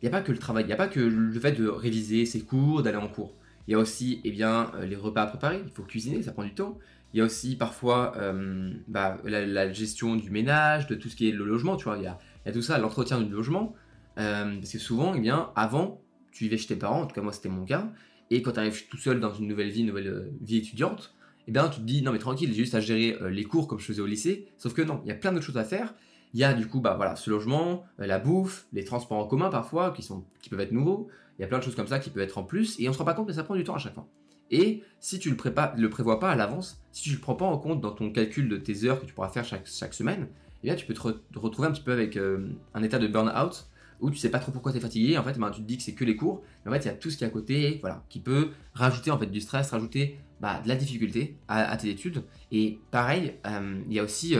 il 0.01 0.05
n'y 0.05 0.09
a 0.09 0.11
pas 0.11 0.21
que 0.21 0.31
le 0.31 0.37
travail, 0.37 0.63
il 0.63 0.67
n'y 0.67 0.73
a 0.73 0.77
pas 0.77 0.87
que 0.87 0.99
le 0.99 1.39
fait 1.39 1.53
de 1.53 1.67
réviser 1.67 2.25
ses 2.25 2.41
cours, 2.41 2.83
d'aller 2.83 2.97
en 2.97 3.07
cours. 3.07 3.33
Il 3.67 3.71
y 3.71 3.75
a 3.75 3.79
aussi 3.79 4.21
eh 4.23 4.31
bien, 4.31 4.71
euh, 4.75 4.85
les 4.85 4.95
repas 4.95 5.23
à 5.23 5.27
préparer, 5.27 5.61
il 5.63 5.71
faut 5.71 5.83
cuisiner, 5.83 6.21
ça 6.21 6.31
prend 6.31 6.43
du 6.43 6.53
temps. 6.53 6.77
Il 7.13 7.19
y 7.19 7.21
a 7.21 7.25
aussi 7.25 7.55
parfois 7.55 8.13
euh, 8.17 8.71
bah, 8.87 9.17
la, 9.23 9.71
gestion 9.71 10.15
du 10.15 10.29
ménage, 10.29 10.87
de 10.87 10.95
tout 10.95 11.09
ce 11.09 11.15
qui 11.15 11.29
est 11.29 11.31
le 11.31 11.45
logement, 11.45 11.75
tu 11.75 11.85
vois. 11.85 11.97
Il 11.97 12.03
y 12.03 12.07
a, 12.07 12.17
tout 12.51 12.61
ça, 12.61 12.77
l'entretien 12.77 13.21
du 13.21 13.31
logement. 13.31 13.73
Euh, 14.19 14.55
parce 14.57 14.71
que 14.71 14.79
souvent, 14.79 15.13
eh 15.15 15.19
bien, 15.19 15.51
avant, 15.55 16.01
tu 16.31 16.45
vivais 16.45 16.57
chez 16.57 16.67
tes 16.67 16.75
parents, 16.75 17.01
en 17.01 17.05
tout 17.05 17.13
cas 17.13 17.21
moi 17.21 17.31
c'était 17.31 17.49
mon 17.49 17.65
cas, 17.65 17.91
et 18.31 18.41
quand 18.41 18.53
tu 18.53 18.59
arrives 18.59 18.87
tout 18.87 18.97
seul 18.97 19.19
dans 19.19 19.31
une 19.31 19.47
nouvelle 19.47 19.69
vie, 19.69 19.81
une 19.81 19.87
nouvelle 19.87 20.31
vie 20.41 20.57
étudiante, 20.57 21.15
eh 21.47 21.51
bien, 21.51 21.69
tu 21.69 21.79
te 21.79 21.85
dis 21.85 22.01
non 22.01 22.11
mais 22.11 22.19
tranquille, 22.19 22.49
j'ai 22.49 22.63
juste 22.63 22.73
à 22.73 22.79
gérer 22.79 23.15
les 23.29 23.43
cours 23.43 23.67
comme 23.67 23.79
je 23.79 23.85
faisais 23.85 24.01
au 24.01 24.07
lycée. 24.07 24.47
Sauf 24.57 24.73
que 24.73 24.81
non, 24.81 25.01
il 25.05 25.09
y 25.09 25.11
a 25.11 25.15
plein 25.15 25.31
d'autres 25.31 25.45
choses 25.45 25.57
à 25.57 25.63
faire. 25.63 25.93
Il 26.33 26.39
y 26.39 26.43
a 26.43 26.53
du 26.53 26.67
coup 26.67 26.81
bah, 26.81 26.95
voilà, 26.95 27.15
ce 27.15 27.29
logement, 27.29 27.85
euh, 27.99 28.05
la 28.05 28.19
bouffe, 28.19 28.67
les 28.73 28.83
transports 28.83 29.17
en 29.17 29.25
commun 29.25 29.49
parfois 29.49 29.91
qui, 29.91 30.03
sont, 30.03 30.25
qui 30.41 30.49
peuvent 30.49 30.59
être 30.59 30.71
nouveaux. 30.71 31.07
Il 31.37 31.41
y 31.41 31.45
a 31.45 31.47
plein 31.47 31.59
de 31.59 31.63
choses 31.63 31.75
comme 31.75 31.87
ça 31.87 31.99
qui 31.99 32.09
peuvent 32.09 32.23
être 32.23 32.37
en 32.37 32.43
plus 32.43 32.79
et 32.79 32.89
on 32.89 32.93
se 32.93 32.97
rend 32.97 33.05
pas 33.05 33.13
compte 33.13 33.27
mais 33.27 33.33
ça 33.33 33.43
prend 33.43 33.55
du 33.55 33.63
temps 33.63 33.75
à 33.75 33.79
chaque 33.79 33.93
fois. 33.93 34.07
Et 34.51 34.83
si 34.99 35.19
tu 35.19 35.29
le, 35.29 35.37
le 35.77 35.89
prévois 35.89 36.19
pas 36.19 36.31
à 36.31 36.35
l'avance, 36.35 36.81
si 36.91 37.03
tu 37.03 37.09
ne 37.09 37.15
le 37.15 37.21
prends 37.21 37.35
pas 37.35 37.45
en 37.45 37.57
compte 37.57 37.81
dans 37.81 37.91
ton 37.91 38.11
calcul 38.11 38.49
de 38.49 38.57
tes 38.57 38.85
heures 38.85 39.01
que 39.01 39.05
tu 39.05 39.13
pourras 39.13 39.29
faire 39.29 39.45
chaque, 39.45 39.93
semaine, 39.93 40.27
eh 40.63 40.67
bien 40.67 40.75
tu 40.75 40.85
peux 40.85 40.93
te, 40.93 41.01
retrouver 41.35 41.67
un 41.67 41.71
petit 41.71 41.83
peu 41.83 41.91
avec 41.91 42.17
euh, 42.17 42.49
un 42.73 42.83
état 42.83 42.99
de 42.99 43.07
burn-out 43.07 43.67
où 43.99 44.11
tu 44.11 44.17
sais 44.17 44.29
pas 44.29 44.39
trop 44.39 44.51
pourquoi 44.51 44.71
tu 44.71 44.77
es 44.77 44.81
fatigué. 44.81 45.17
En 45.17 45.23
fait, 45.23 45.37
ben, 45.37 45.49
tu 45.49 45.61
te 45.61 45.67
dis 45.67 45.77
que 45.77 45.83
c'est 45.83 45.93
que 45.93 46.05
les 46.05 46.15
cours, 46.15 46.43
mais 46.63 46.71
en 46.71 46.73
fait, 46.75 46.81
il 46.81 46.87
y 46.87 46.91
a 46.91 46.93
tout 46.93 47.09
ce 47.09 47.17
qui 47.17 47.23
est 47.23 47.27
à 47.27 47.31
côté, 47.31 47.79
voilà, 47.81 48.03
qui 48.09 48.19
peut 48.19 48.51
rajouter 48.73 49.09
en 49.09 49.17
fait 49.17 49.25
du 49.25 49.41
stress, 49.41 49.71
rajouter 49.71 50.19
bah, 50.39 50.61
de 50.63 50.67
la 50.67 50.75
difficulté 50.75 51.37
à, 51.47 51.75
tes 51.77 51.89
études. 51.89 52.23
Et 52.51 52.79
pareil, 52.91 53.35
euh, 53.47 53.81
il 53.87 53.93
y 53.93 53.99
a 53.99 54.03
aussi 54.03 54.35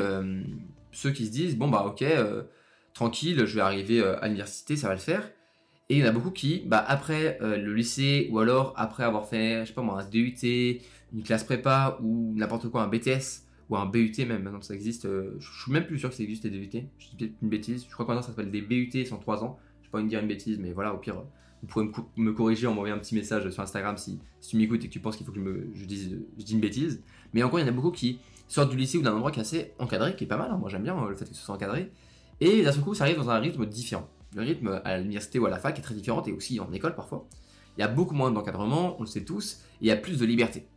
ceux 0.97 1.11
qui 1.11 1.27
se 1.27 1.31
disent 1.31 1.55
bon 1.55 1.67
bah 1.67 1.85
ok, 1.85 2.01
euh, 2.01 2.43
tranquille, 2.93 3.45
je 3.45 3.55
vais 3.55 3.61
arriver 3.61 3.99
euh, 3.99 4.19
à 4.19 4.25
l'université, 4.25 4.75
ça 4.75 4.87
va 4.87 4.95
le 4.95 4.99
faire. 4.99 5.29
Et 5.89 5.97
il 5.97 5.99
y 5.99 6.03
en 6.03 6.09
a 6.09 6.11
beaucoup 6.11 6.31
qui, 6.31 6.63
bah, 6.65 6.83
après 6.85 7.37
euh, 7.41 7.57
le 7.57 7.73
lycée 7.73 8.27
ou 8.31 8.39
alors 8.39 8.73
après 8.75 9.03
avoir 9.03 9.25
fait, 9.27 9.61
je 9.61 9.69
sais 9.69 9.73
pas 9.73 9.81
moi, 9.81 10.01
un 10.01 10.09
DUT, 10.09 10.35
une 11.13 11.23
classe 11.23 11.45
prépa 11.45 11.97
ou 12.01 12.33
n'importe 12.35 12.69
quoi, 12.69 12.83
un 12.83 12.87
BTS 12.87 13.43
ou 13.69 13.77
un 13.77 13.85
BUT 13.85 14.13
même, 14.27 14.43
maintenant 14.43 14.61
ça 14.61 14.73
existe. 14.73 15.07
je 15.07 15.61
suis 15.63 15.71
même 15.71 15.85
plus 15.85 15.97
sûr 15.97 16.09
que 16.09 16.15
ça 16.15 16.23
existe 16.23 16.43
les 16.43 16.49
DUT. 16.49 16.69
Je 16.97 17.07
dis 17.07 17.15
peut-être 17.17 17.33
une 17.41 17.49
bêtise. 17.49 17.85
Je 17.87 17.93
crois 17.93 18.05
que 18.05 18.11
maintenant 18.11 18.21
ça 18.21 18.29
s'appelle 18.29 18.51
des 18.51 18.61
BUT, 18.61 19.05
sans 19.05 19.17
3 19.17 19.43
ans. 19.45 19.59
Je 19.81 19.87
vais 19.87 19.91
pas 19.91 20.01
dire 20.01 20.19
une 20.19 20.27
bêtise, 20.27 20.59
mais 20.59 20.73
voilà, 20.73 20.93
au 20.93 20.97
pire, 20.97 21.23
vous 21.61 21.67
pouvez 21.67 21.89
me, 22.17 22.33
corriger 22.33 22.67
en 22.67 22.71
m'envoyant 22.73 22.95
un 22.95 22.99
petit 22.99 23.15
message 23.15 23.49
sur 23.49 23.63
Instagram 23.63 23.97
si, 23.97 24.19
tu 24.47 24.57
m'écoutes 24.57 24.83
et 24.83 24.87
que 24.87 24.93
tu 24.93 24.99
penses 24.99 25.17
qu'il 25.17 25.25
faut 25.25 25.31
que 25.31 25.39
je, 25.39 25.43
me, 25.43 25.71
dise, 25.85 26.19
je 26.37 26.43
dise 26.43 26.53
une 26.53 26.59
bêtise. 26.59 27.01
Mais 27.33 27.43
encore, 27.43 27.59
il 27.59 27.63
y 27.63 27.65
en 27.65 27.69
a 27.69 27.71
beaucoup 27.71 27.91
qui 27.91 28.19
sortent 28.47 28.69
du 28.69 28.77
lycée 28.77 28.97
ou 28.97 29.01
d'un 29.01 29.13
endroit 29.13 29.31
qui 29.31 29.39
est 29.39 29.41
assez 29.41 29.73
encadré, 29.79 30.15
qui 30.15 30.25
est 30.25 30.27
pas 30.27 30.37
mal. 30.37 30.51
Hein. 30.51 30.57
Moi, 30.57 30.69
j'aime 30.69 30.83
bien 30.83 30.97
euh, 31.01 31.09
le 31.09 31.15
fait 31.15 31.25
que 31.25 31.35
ce 31.35 31.43
soit 31.43 31.55
encadré. 31.55 31.91
Et 32.39 32.63
d'un 32.63 32.71
seul 32.71 32.83
coup, 32.83 32.93
ça 32.93 33.05
arrive 33.05 33.17
dans 33.17 33.29
un 33.29 33.39
rythme 33.39 33.65
différent. 33.65 34.07
Le 34.35 34.41
rythme 34.41 34.81
à 34.83 34.97
l'université 34.97 35.39
ou 35.39 35.45
à 35.45 35.49
la 35.49 35.57
fac 35.57 35.77
est 35.77 35.81
très 35.81 35.95
différent 35.95 36.23
et 36.23 36.31
aussi 36.31 36.59
en 36.59 36.71
école 36.71 36.95
parfois. 36.95 37.27
Il 37.77 37.81
y 37.81 37.83
a 37.83 37.87
beaucoup 37.87 38.15
moins 38.15 38.31
d'encadrement, 38.31 38.95
on 38.99 39.01
le 39.01 39.07
sait 39.07 39.23
tous, 39.23 39.61
et 39.81 39.85
il 39.85 39.87
y 39.87 39.91
a 39.91 39.95
plus 39.95 40.17
de 40.17 40.25
liberté. 40.25 40.67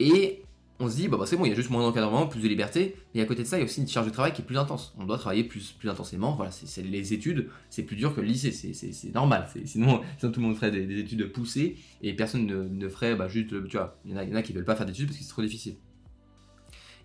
Et 0.00 0.42
on 0.80 0.88
se 0.88 0.96
dit, 0.96 1.08
bah, 1.08 1.16
bah 1.16 1.26
c'est 1.26 1.36
bon, 1.36 1.44
il 1.44 1.50
y 1.50 1.52
a 1.52 1.54
juste 1.54 1.70
moins 1.70 1.82
d'encadrement, 1.82 2.26
plus 2.26 2.40
de 2.40 2.48
liberté, 2.48 2.96
et 3.14 3.20
à 3.20 3.26
côté 3.26 3.42
de 3.42 3.46
ça, 3.46 3.58
il 3.58 3.60
y 3.60 3.62
a 3.62 3.66
aussi 3.66 3.80
une 3.80 3.88
charge 3.88 4.06
de 4.06 4.12
travail 4.12 4.32
qui 4.32 4.42
est 4.42 4.44
plus 4.44 4.58
intense. 4.58 4.94
On 4.98 5.04
doit 5.04 5.18
travailler 5.18 5.44
plus, 5.44 5.72
plus 5.72 5.88
intensément, 5.88 6.34
voilà, 6.34 6.50
c'est 6.50 6.82
les 6.82 7.12
études, 7.12 7.50
c'est 7.68 7.82
plus 7.82 7.96
dur 7.96 8.14
que 8.14 8.20
le 8.20 8.26
lycée, 8.26 8.50
c'est 8.50 9.14
normal. 9.14 9.46
Sinon, 9.64 10.00
tout 10.20 10.32
le 10.34 10.40
monde 10.40 10.56
ferait 10.56 10.70
des, 10.70 10.98
études 10.98 11.30
poussées, 11.30 11.76
et 12.02 12.14
personne 12.14 12.46
ne, 12.46 12.88
ferait 12.88 13.14
bah, 13.14 13.28
juste, 13.28 13.48
tu 13.68 13.76
vois, 13.76 13.98
il 14.04 14.12
y, 14.12 14.14
en 14.14 14.16
a, 14.16 14.24
il 14.24 14.36
y 14.36 14.42
qui 14.42 14.52
veulent 14.52 14.64
pas 14.64 14.74
faire 14.74 14.86
d'études 14.86 15.06
parce 15.06 15.18
que 15.18 15.24
c'est 15.24 15.30
trop 15.30 15.42
difficile. 15.42 15.76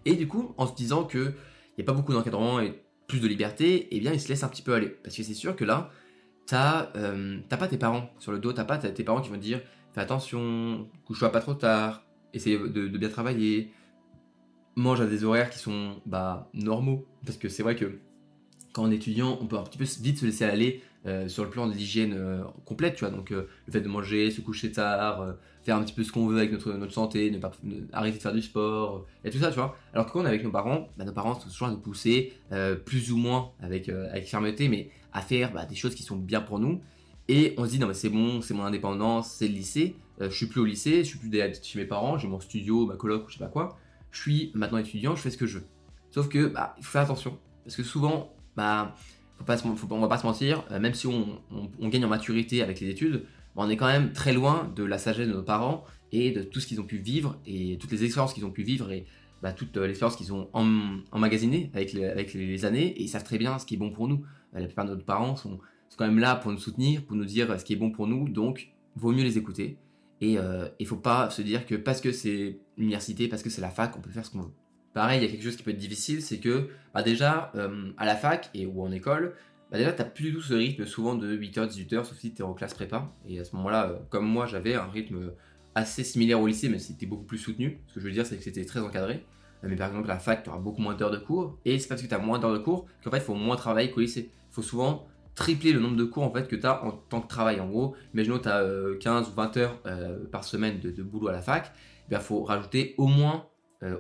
Et 0.06 0.16
du 0.16 0.28
coup, 0.28 0.54
en 0.58 0.68
se 0.68 0.74
disant 0.74 1.04
qu'il 1.04 1.34
n'y 1.78 1.84
a 1.84 1.86
pas 1.86 1.94
beaucoup 1.94 2.14
d'encadrement 2.14 2.62
et 2.62 2.85
plus 3.08 3.20
de 3.20 3.28
liberté, 3.28 3.88
eh 3.92 4.00
bien, 4.00 4.14
il 4.14 4.20
se 4.20 4.30
laisse 4.30 4.44
un 4.44 4.48
petit 4.48 4.62
peu 4.62 4.74
aller. 4.74 4.90
Parce 4.90 5.16
que 5.16 5.24
c'est 5.24 5.34
sûr 5.34 5.56
que 5.56 5.64
là, 5.64 5.92
t'as 6.46 6.92
euh, 6.96 7.40
pas 7.50 7.68
tes 7.68 7.78
parents 7.78 8.10
sur 8.20 8.32
le 8.32 8.40
dos, 8.40 8.54
t'as 8.54 8.66
pas 8.66 8.78
tes 8.78 9.04
parents 9.04 9.22
qui 9.22 9.30
vont 9.30 9.36
te 9.36 9.42
dire 9.42 9.62
fais 9.96 10.02
attention, 10.02 10.90
couche-toi 11.06 11.32
pas 11.32 11.40
trop 11.40 11.54
tard, 11.54 12.04
essaye 12.34 12.58
de, 12.58 12.88
bien 12.98 13.08
travailler, 13.08 13.72
mange 14.76 15.00
à 15.00 15.06
des 15.06 15.24
horaires 15.24 15.50
qui 15.50 15.58
sont 15.58 16.02
bah, 16.06 16.50
normaux. 16.54 17.08
Parce 17.26 17.38
que 17.38 17.48
c'est 17.48 17.64
vrai 17.64 17.78
que 17.78 18.00
quand 18.74 18.84
on 18.84 18.92
est 18.92 18.96
étudiant, 18.96 19.38
on 19.42 19.48
peut 19.48 19.58
un 19.58 19.64
petit 19.64 19.78
peu 19.78 19.86
vite 20.02 20.20
se 20.20 20.26
laisser 20.26 20.44
aller 20.44 20.84
euh, 21.06 21.28
sur 21.28 21.44
le 21.44 21.50
plan 21.50 21.68
de 21.68 21.74
l'hygiène 21.74 22.14
euh, 22.14 22.44
complète, 22.66 22.96
tu 22.96 23.06
vois. 23.06 23.14
Donc 23.14 23.30
le 23.30 23.48
fait 23.72 23.82
de 23.82 23.88
manger, 23.88 24.32
se 24.32 24.42
coucher 24.42 24.72
tard, 24.72 25.36
faire 25.66 25.78
un 25.78 25.84
petit 25.84 25.94
peu 25.94 26.04
ce 26.04 26.12
qu'on 26.12 26.28
veut 26.28 26.38
avec 26.38 26.52
notre, 26.52 26.74
notre 26.74 26.94
santé, 26.94 27.32
ne 27.32 27.40
pas 27.40 27.52
arrêter 27.92 28.18
de 28.18 28.22
faire 28.22 28.34
du 28.34 28.44
sport, 28.44 29.06
et 29.24 29.32
tout 29.32 29.40
ça, 29.40 29.50
tu 29.50 29.56
vois. 29.56 29.76
Alors 29.94 30.06
que 30.06 30.12
quand 30.12 30.22
on 30.22 30.26
est 30.26 30.30
avec 30.30 30.44
nos 30.44 30.52
parents, 30.52 30.90
bah, 30.96 31.06
nos 31.06 31.12
parents 31.12 31.34
sont 31.40 31.50
toujours 31.50 31.68
à 31.68 31.72
nous 31.72 31.80
pousser, 31.80 32.34
euh, 32.52 32.76
plus 32.76 33.12
ou 33.12 33.18
moins 33.18 33.52
avec, 33.60 33.90
euh, 33.90 34.08
avec 34.12 34.28
fermeté, 34.28 34.70
mais 34.70 34.92
à 35.12 35.22
faire 35.22 35.52
bah, 35.52 35.66
des 35.66 35.74
choses 35.76 35.96
qui 35.96 36.04
sont 36.04 36.18
bien 36.18 36.42
pour 36.42 36.60
nous. 36.60 36.82
Et 37.28 37.56
on 37.58 37.66
se 37.66 37.72
dit, 37.72 37.80
non, 37.80 37.88
mais 37.88 37.96
c'est 37.96 38.10
bon, 38.10 38.42
c'est 38.42 38.54
mon 38.54 38.64
indépendance, 38.64 39.32
c'est 39.32 39.48
le 39.48 39.56
lycée, 39.56 39.96
euh, 40.22 40.30
je 40.30 40.36
suis 40.36 40.46
plus 40.46 40.62
au 40.62 40.66
lycée, 40.66 41.04
je 41.04 41.10
suis 41.10 41.18
plus 41.18 41.32
chez 41.64 41.80
mes 41.80 41.86
parents, 41.86 42.20
j'ai 42.20 42.28
mon 42.28 42.40
studio, 42.40 42.86
ma 42.86 42.96
coloc, 42.96 43.26
ou 43.26 43.30
je 43.30 43.34
sais 43.34 43.44
pas 43.44 43.50
quoi. 43.50 43.80
Je 44.12 44.22
suis 44.22 44.52
maintenant 44.54 44.78
étudiant, 44.78 45.16
je 45.16 45.22
fais 45.22 45.32
ce 45.32 45.38
que 45.38 45.48
je 45.48 45.58
veux. 45.58 45.66
Sauf 46.12 46.30
que, 46.30 46.46
bah, 46.46 46.76
il 46.78 46.84
faut 46.84 46.92
faire 46.92 47.02
attention. 47.02 47.40
Parce 47.64 47.76
que 47.76 47.84
souvent, 47.84 48.32
bah, 48.56 48.96
faut 49.38 49.44
pas, 49.44 49.58
on 49.64 50.00
va 50.00 50.08
pas 50.08 50.18
se 50.18 50.26
mentir, 50.26 50.64
même 50.80 50.94
si 50.94 51.08
on, 51.08 51.40
gagne 51.82 52.06
en 52.06 52.10
maturité 52.10 52.62
avec 52.62 52.80
les 52.80 52.90
études, 52.90 53.26
on 53.56 53.70
est 53.70 53.78
quand 53.78 53.88
même 53.88 54.12
très 54.12 54.34
loin 54.34 54.72
de 54.76 54.84
la 54.84 54.98
sagesse 54.98 55.28
de 55.28 55.34
nos 55.34 55.44
parents 55.44 55.84
et 56.12 56.32
de 56.32 56.42
tout 56.42 56.60
ce 56.60 56.68
qu'ils 56.68 56.80
ont 56.82 56.86
pu 56.86 56.98
vivre 56.98 57.38
et 57.46 57.78
toutes 57.80 57.92
les 57.92 58.04
expériences 58.04 58.34
qu'ils 58.34 58.46
ont 58.46 58.52
pu 58.52 58.64
vivre 58.64 58.92
et 58.92 59.06
bah, 59.42 59.54
toute 59.54 59.78
l'expérience 59.78 60.16
qu'ils 60.16 60.34
ont 60.34 60.50
emmagasinée 61.12 61.70
avec, 61.74 61.94
les, 61.94 62.06
avec 62.06 62.34
les 62.34 62.66
années 62.66 62.88
et 62.88 63.04
ils 63.04 63.08
savent 63.08 63.24
très 63.24 63.38
bien 63.38 63.60
ce 63.60 63.66
qui 63.66 63.76
est 63.76 63.78
bon 63.78 63.92
pour 63.92 64.08
nous. 64.08 64.26
Euh, 64.56 64.60
la 64.60 64.66
plupart 64.66 64.86
de 64.86 64.96
nos 64.96 65.02
parents 65.02 65.36
sont, 65.36 65.60
quand 65.98 66.06
même 66.06 66.20
là 66.20 66.36
pour 66.36 66.52
nous 66.52 66.58
soutenir, 66.58 67.06
pour 67.06 67.16
nous 67.16 67.26
dire 67.26 67.60
ce 67.60 67.64
qui 67.64 67.74
est 67.74 67.78
bon 67.78 67.92
pour 67.92 68.08
nous, 68.08 68.28
donc 68.28 68.70
vaut 68.96 69.12
mieux 69.12 69.24
les 69.24 69.38
écouter. 69.38 69.78
Et 70.22 70.34
il 70.34 70.38
euh, 70.38 70.68
ne 70.80 70.86
faut 70.86 70.96
pas 70.98 71.30
se 71.30 71.42
dire 71.42 71.66
que 71.66 71.76
parce 71.76 72.02
que 72.02 72.12
c'est 72.12 72.58
l'université, 72.78 73.28
parce 73.28 73.44
que 73.44 73.50
c'est 73.50 73.62
la 73.62 73.70
fac, 73.70 73.96
on 73.98 74.02
peut 74.02 74.10
faire 74.10 74.26
ce 74.26 74.32
qu'on 74.32 74.42
veut. 74.42 74.52
Pareil, 74.96 75.20
il 75.20 75.26
y 75.26 75.28
a 75.28 75.30
quelque 75.30 75.44
chose 75.44 75.58
qui 75.58 75.64
peut 75.64 75.72
être 75.72 75.78
difficile, 75.78 76.22
c'est 76.22 76.40
que 76.40 76.70
bah 76.94 77.04
déjà, 77.04 77.52
euh, 77.56 77.92
à 77.98 78.06
la 78.06 78.16
fac 78.16 78.50
et 78.54 78.66
ou 78.66 78.82
en 78.82 78.94
école, 78.94 79.36
bah 79.70 79.78
déjà, 79.78 79.92
tu 79.92 80.02
n'as 80.02 80.08
plus 80.08 80.24
du 80.24 80.34
tout 80.34 80.42
ce 80.42 80.54
rythme 80.54 80.86
souvent 80.86 81.16
de 81.16 81.36
8h, 81.36 81.68
18h, 81.68 82.06
sauf 82.06 82.18
si 82.18 82.34
tu 82.34 82.42
es 82.42 82.46
en 82.46 82.54
classe 82.54 82.74
prépa. 82.74 83.12
Et 83.28 83.38
à 83.38 83.44
ce 83.44 83.58
moment-là, 83.58 83.90
euh, 83.90 83.98
comme 84.10 84.26
moi, 84.26 84.46
j'avais 84.46 84.74
un 84.74 84.86
rythme 84.86 85.34
assez 85.76 86.06
similaire 86.06 86.40
au 86.40 86.48
lycée, 86.48 86.70
mais 86.70 86.80
c'était 86.80 87.08
beaucoup 87.08 87.26
plus 87.26 87.38
soutenu. 87.38 87.82
Ce 87.88 87.96
que 87.96 88.00
je 88.00 88.06
veux 88.06 88.14
dire, 88.14 88.26
c'est 88.26 88.38
que 88.38 88.44
c'était 88.46 88.64
très 88.64 88.80
encadré. 88.80 89.26
Euh, 89.66 89.68
mais 89.68 89.76
par 89.76 89.90
exemple, 89.90 90.10
à 90.10 90.14
la 90.14 90.20
fac, 90.20 90.44
tu 90.44 90.50
auras 90.50 90.60
beaucoup 90.60 90.82
moins 90.82 90.96
d'heures 90.96 91.12
de 91.12 91.18
cours. 91.18 91.60
Et 91.66 91.78
c'est 91.78 91.90
parce 91.90 92.02
que 92.02 92.08
tu 92.08 92.14
as 92.14 92.20
moins 92.20 92.40
d'heures 92.40 92.54
de 92.54 92.60
cours 92.60 92.86
qu'en 93.04 93.12
fait, 93.12 93.18
il 93.18 93.24
faut 93.24 93.36
moins 93.36 93.58
travailler 93.58 93.92
qu'au 93.92 94.00
lycée. 94.00 94.32
Il 94.50 94.54
faut 94.54 94.62
souvent 94.62 95.08
tripler 95.36 95.74
le 95.74 95.82
nombre 95.82 95.98
de 95.98 96.06
cours 96.06 96.24
en 96.24 96.32
fait 96.32 96.48
que 96.48 96.56
tu 96.56 96.66
as 96.66 96.86
en 96.86 96.92
tant 96.92 97.20
que 97.20 97.28
travail. 97.28 97.60
En 97.60 97.68
gros, 97.68 97.98
imaginons 98.14 98.40
tu 98.40 98.48
as 98.48 98.66
15 99.02 99.28
ou 99.28 99.34
20 99.34 99.58
heures 99.58 99.82
par 100.32 100.46
semaine 100.46 100.80
de, 100.80 101.04
boulot 101.04 101.28
à 101.28 101.34
la 101.34 101.42
fac. 101.42 101.74
Il 102.10 102.18
faut 102.20 102.44
rajouter 102.44 102.96
au 102.98 103.08
moins 103.08 103.50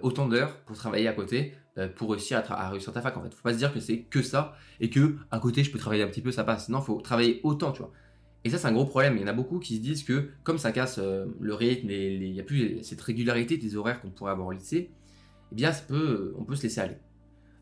autant 0.01 0.27
d'heures 0.27 0.57
pour 0.65 0.75
travailler 0.75 1.07
à 1.07 1.13
côté 1.13 1.53
euh, 1.77 1.89
pour 1.89 2.11
réussir 2.11 2.41
à, 2.47 2.69
réussir 2.69 2.93
ta 2.93 3.01
fac 3.01 3.17
en 3.17 3.21
fait. 3.21 3.33
Faut 3.33 3.43
pas 3.43 3.51
se 3.51 3.57
dire 3.57 3.73
que 3.73 3.81
c'est 3.81 3.99
que 3.99 4.21
ça 4.21 4.55
et 4.79 4.89
que 4.89 5.17
à 5.29 5.39
côté 5.39 5.61
je 5.61 5.71
peux 5.71 5.77
travailler 5.77 6.03
un 6.03 6.07
petit 6.07 6.21
peu, 6.21 6.31
ça 6.31 6.45
passe. 6.45 6.69
Non, 6.69 6.79
faut 6.79 7.01
travailler 7.01 7.41
autant, 7.43 7.73
tu 7.73 7.79
vois. 7.79 7.91
Et 8.45 8.49
ça, 8.49 8.57
c'est 8.57 8.67
un 8.67 8.71
gros 8.71 8.85
problème. 8.85 9.17
Il 9.17 9.21
y 9.21 9.23
en 9.25 9.27
a 9.27 9.33
beaucoup 9.33 9.59
qui 9.59 9.75
se 9.75 9.81
disent 9.81 10.05
que 10.05 10.29
comme 10.43 10.57
ça 10.57 10.71
casse 10.71 10.99
euh, 10.99 11.25
le 11.41 11.53
rythme 11.53 11.89
il 11.89 12.31
n'y 12.31 12.39
a 12.39 12.43
plus 12.43 12.81
cette 12.81 13.01
régularité 13.01 13.57
des 13.57 13.75
horaires 13.75 13.99
qu'on 14.01 14.09
pourrait 14.09 14.31
avoir 14.31 14.47
au 14.47 14.51
lycée, 14.53 14.89
eh 15.51 15.55
bien, 15.55 15.71
peut, 15.85 16.33
on 16.37 16.45
peut 16.45 16.55
se 16.55 16.63
laisser 16.63 16.79
aller. 16.79 16.97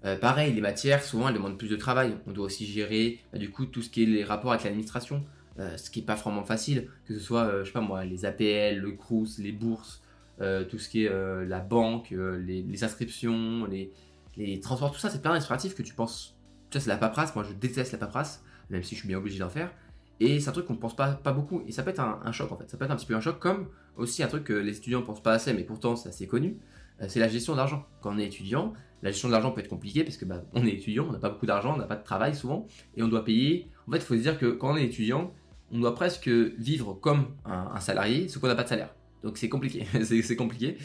Euh, 0.05 0.15
pareil, 0.15 0.53
les 0.53 0.61
matières, 0.61 1.01
souvent, 1.01 1.29
elles 1.29 1.33
demandent 1.33 1.57
plus 1.57 1.69
de 1.69 1.75
travail. 1.75 2.15
On 2.27 2.33
doit 2.33 2.45
aussi 2.45 2.67
gérer, 2.67 3.19
bah, 3.31 3.39
du 3.39 3.49
coup, 3.49 3.65
tout 3.65 3.81
ce 3.81 3.89
qui 3.89 4.03
est 4.03 4.05
les 4.05 4.23
rapports 4.23 4.51
avec 4.51 4.63
l'administration, 4.63 5.23
ce 5.57 5.89
qui 5.89 5.99
n'est 5.99 6.05
pas 6.05 6.15
vraiment 6.15 6.43
facile, 6.43 6.87
que 7.07 7.13
ce 7.13 7.19
soit, 7.19 7.59
je 7.59 7.67
sais 7.67 7.73
pas 7.73 7.81
moi, 7.81 8.05
les 8.05 8.25
APL, 8.25 8.77
le 8.77 8.91
CRUS, 8.91 9.37
les 9.39 9.51
bourses, 9.51 10.02
tout 10.39 10.79
ce 10.79 10.89
qui 10.89 11.05
est 11.05 11.45
la 11.45 11.59
banque, 11.59 12.11
les, 12.11 12.83
inscriptions, 12.83 13.65
les, 13.65 13.91
les 14.35 14.59
transports, 14.59 14.91
tout 14.91 14.99
ça, 14.99 15.09
c'est 15.09 15.21
plein 15.21 15.31
d'administratifs 15.31 15.75
que 15.75 15.83
tu 15.83 15.93
penses. 15.93 16.35
Tu 16.69 16.77
sais, 16.77 16.85
c'est 16.85 16.89
la 16.89 16.97
paperasse. 16.97 17.35
Moi, 17.35 17.43
je 17.43 17.53
déteste 17.53 17.91
la 17.91 17.97
paperasse, 17.97 18.43
même 18.69 18.83
si 18.83 18.95
je 18.95 18.99
suis 19.01 19.07
bien 19.07 19.17
obligé 19.17 19.39
d'en 19.39 19.49
faire. 19.49 19.71
Et 20.19 20.39
c'est 20.39 20.49
un 20.49 20.53
truc 20.53 20.65
qu'on 20.65 20.73
ne 20.73 20.79
pense 20.79 20.95
pas, 20.95 21.11
pas 21.13 21.33
beaucoup. 21.33 21.61
Et 21.67 21.71
ça 21.71 21.83
peut 21.83 21.89
être 21.89 21.99
un, 21.99 22.31
choc 22.31 22.51
en 22.51 22.57
fait. 22.57 22.69
Ça 22.69 22.77
peut 22.77 22.85
être 22.85 22.91
un 22.91 22.95
petit 22.95 23.05
peu 23.05 23.15
un 23.15 23.21
choc, 23.21 23.39
comme 23.39 23.67
aussi 23.97 24.23
un 24.23 24.27
truc 24.27 24.45
que 24.45 24.53
les 24.53 24.77
étudiants 24.77 25.01
ne 25.01 25.05
pensent 25.05 25.23
pas 25.23 25.33
assez, 25.33 25.53
mais 25.53 25.63
pourtant 25.63 25.95
c'est 25.95 26.09
assez 26.09 26.27
connu. 26.27 26.57
Euh, 27.01 27.05
c'est 27.09 27.19
la 27.19 27.27
gestion 27.27 27.55
d'argent. 27.55 27.85
Quand 28.01 28.13
on 28.13 28.17
est 28.17 28.25
étudiant, 28.25 28.73
la 29.01 29.11
gestion 29.11 29.27
de 29.27 29.33
l'argent 29.33 29.51
peut 29.51 29.61
être 29.61 29.69
compliquée 29.69 30.03
parce 30.03 30.17
que 30.17 30.25
bah, 30.25 30.43
on 30.53 30.65
est 30.65 30.71
étudiant, 30.71 31.05
on 31.09 31.11
n'a 31.11 31.19
pas 31.19 31.29
beaucoup 31.29 31.45
d'argent, 31.45 31.73
on 31.73 31.77
n'a 31.77 31.85
pas 31.85 31.95
de 31.95 32.03
travail 32.03 32.35
souvent, 32.35 32.67
et 32.95 33.03
on 33.03 33.07
doit 33.07 33.25
payer. 33.25 33.69
En 33.87 33.91
fait, 33.91 33.97
il 33.97 34.03
faut 34.03 34.15
se 34.15 34.21
dire 34.21 34.37
que 34.39 34.45
quand 34.45 34.73
on 34.73 34.77
est 34.77 34.85
étudiant, 34.85 35.33
on 35.71 35.79
doit 35.79 35.95
presque 35.95 36.27
vivre 36.27 36.93
comme 36.93 37.35
un, 37.45 37.79
salarié, 37.79 38.27
sauf 38.27 38.41
qu'on 38.41 38.47
n'a 38.47 38.55
pas 38.55 38.63
de 38.63 38.69
salaire. 38.69 38.93
Donc 39.23 39.37
c'est 39.37 39.49
compliqué. 39.49 39.85
c'est 40.03 40.35
compliqué. 40.35 40.77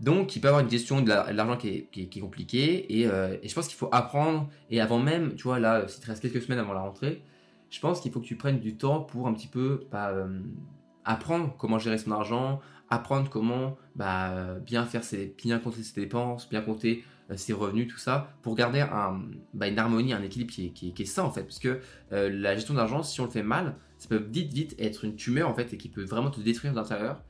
Donc, 0.00 0.36
il 0.36 0.40
peut 0.40 0.48
avoir 0.48 0.62
une 0.62 0.70
gestion 0.70 1.00
de 1.00 1.08
l'argent 1.08 1.56
qui, 1.56 1.88
est, 1.92 2.20
compliquée. 2.20 2.86
Euh, 3.06 3.36
et, 3.42 3.48
je 3.48 3.54
pense 3.54 3.66
qu'il 3.66 3.76
faut 3.76 3.88
apprendre. 3.90 4.48
Et 4.70 4.80
avant 4.80 4.98
même, 4.98 5.34
tu 5.34 5.44
vois, 5.44 5.58
là, 5.58 5.88
si 5.88 6.00
tu 6.00 6.06
restes 6.06 6.22
quelques 6.22 6.42
semaines 6.42 6.60
avant 6.60 6.72
la 6.72 6.80
rentrée, 6.80 7.22
je 7.70 7.80
pense 7.80 8.00
qu'il 8.00 8.12
faut 8.12 8.20
que 8.20 8.26
tu 8.26 8.36
prennes 8.36 8.60
du 8.60 8.76
temps 8.76 9.00
pour 9.00 9.26
un 9.26 9.34
petit 9.34 9.48
peu 9.48 9.86
bah, 9.90 10.10
euh, 10.10 10.40
apprendre 11.04 11.54
comment 11.58 11.78
gérer 11.78 11.98
son 11.98 12.12
argent, 12.12 12.60
apprendre 12.90 13.28
comment 13.28 13.76
bah, 13.96 14.56
bien 14.64 14.86
faire 14.86 15.02
ses, 15.02 15.34
bien 15.36 15.58
compter 15.58 15.82
ses 15.82 16.00
dépenses, 16.00 16.48
bien 16.48 16.62
compter 16.62 17.04
euh, 17.30 17.36
ses 17.36 17.52
revenus, 17.52 17.88
tout 17.88 17.98
ça, 17.98 18.32
pour 18.42 18.54
garder 18.54 18.86
bah, 19.52 19.66
une 19.66 19.78
harmonie, 19.78 20.12
un 20.12 20.22
équilibre 20.22 20.52
qui 20.52 20.94
est, 20.96 21.04
sain 21.04 21.24
en 21.24 21.32
fait. 21.32 21.42
Parce 21.42 21.58
que 21.58 21.80
la 22.12 22.54
gestion 22.54 22.74
d'argent, 22.74 23.02
si 23.02 23.20
on 23.20 23.24
le 23.24 23.30
fait 23.30 23.42
mal, 23.42 23.74
ça 23.98 24.08
peut 24.08 24.24
vite 24.30 24.52
vite 24.52 24.76
être 24.78 25.04
une 25.04 25.16
tumeur 25.16 25.48
en 25.48 25.54
fait 25.54 25.72
et 25.72 25.76
qui 25.76 25.88
peut 25.88 26.04
vraiment 26.04 26.30
te 26.30 26.40
détruire 26.40 26.72
d'intérieur 26.72 27.20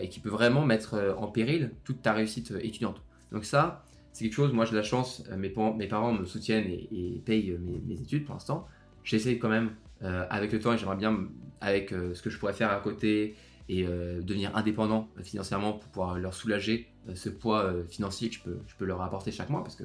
et 0.00 0.08
qui 0.08 0.20
peut 0.20 0.28
vraiment 0.28 0.66
mettre 0.66 1.16
en 1.16 1.28
péril 1.28 1.70
toute 1.84 2.02
ta 2.02 2.12
réussite 2.12 2.52
étudiante. 2.60 3.00
Donc 3.30 3.44
ça, 3.46 3.84
c'est 4.12 4.24
quelque 4.24 4.34
chose, 4.34 4.52
moi 4.52 4.66
j'ai 4.66 4.74
la 4.74 4.82
chance, 4.82 5.24
mes, 5.36 5.54
mes 5.76 5.86
parents 5.86 6.12
me 6.12 6.26
soutiennent 6.26 6.68
et, 6.68 7.22
payent 7.24 7.58
mes, 7.86 8.00
études 8.00 8.26
pour 8.26 8.34
l'instant 8.34 8.68
j'essaie 9.04 9.38
quand 9.38 9.48
même 9.48 9.70
euh, 10.02 10.26
avec 10.30 10.52
le 10.52 10.60
temps 10.60 10.72
et 10.72 10.78
j'aimerais 10.78 10.96
bien, 10.96 11.28
avec 11.60 11.92
euh, 11.92 12.14
ce 12.14 12.22
que 12.22 12.30
je 12.30 12.38
pourrais 12.38 12.52
faire 12.52 12.70
à 12.70 12.80
côté 12.80 13.36
et 13.68 13.86
euh, 13.86 14.20
devenir 14.20 14.56
indépendant 14.56 15.08
financièrement 15.22 15.74
pour 15.74 15.88
pouvoir 15.90 16.18
leur 16.18 16.34
soulager 16.34 16.88
ce 17.14 17.28
poids 17.28 17.72
financier 17.88 18.28
que 18.28 18.34
je 18.34 18.42
peux, 18.42 18.58
je 18.66 18.74
peux 18.76 18.84
leur 18.84 19.00
apporter 19.02 19.32
chaque 19.32 19.50
mois 19.50 19.62
parce 19.62 19.76
que 19.76 19.84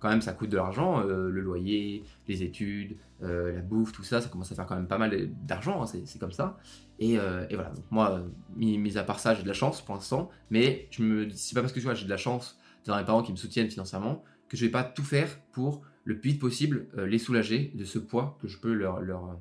quand 0.00 0.08
même 0.08 0.20
ça 0.20 0.32
coûte 0.32 0.50
de 0.50 0.56
l'argent, 0.56 1.00
le 1.00 1.40
loyer, 1.40 2.04
les 2.28 2.42
études, 2.42 2.96
la 3.20 3.60
bouffe, 3.60 3.92
tout 3.92 4.02
ça, 4.02 4.20
ça 4.20 4.28
commence 4.28 4.52
à 4.52 4.54
faire 4.54 4.66
quand 4.66 4.76
même 4.76 4.86
pas 4.86 4.98
mal 4.98 5.30
d'argent, 5.46 5.82
hein, 5.82 5.86
c'est 5.86 6.18
comme 6.20 6.32
ça. 6.32 6.58
Et, 7.00 7.14
et 7.14 7.54
voilà, 7.54 7.70
donc 7.70 7.84
moi, 7.90 8.22
mis, 8.56 8.96
à 8.96 9.02
part 9.02 9.18
ça, 9.18 9.34
j'ai 9.34 9.42
de 9.42 9.48
la 9.48 9.54
chance 9.54 9.82
pour 9.82 9.94
l'instant, 9.94 10.30
mais 10.50 10.86
je 10.90 11.02
me 11.02 11.28
c'est 11.30 11.54
pas 11.54 11.62
parce 11.62 11.72
que 11.72 11.80
j'ai 11.80 12.04
de 12.04 12.10
la 12.10 12.16
chance 12.16 12.58
d'avoir 12.84 13.00
mes 13.00 13.06
parents 13.06 13.22
qui 13.22 13.32
me 13.32 13.36
soutiennent 13.36 13.70
financièrement 13.70 14.22
que 14.48 14.56
je 14.56 14.64
vais 14.64 14.70
pas 14.70 14.84
tout 14.84 15.04
faire 15.04 15.40
pour 15.52 15.82
le 16.04 16.18
plus 16.18 16.30
vite 16.30 16.40
possible 16.40 16.86
euh, 16.96 17.06
les 17.06 17.18
soulager 17.18 17.70
de 17.74 17.84
ce 17.84 17.98
poids 17.98 18.38
que 18.40 18.48
je 18.48 18.58
peux 18.58 18.76
bah, 18.78 18.98
leur 19.02 19.38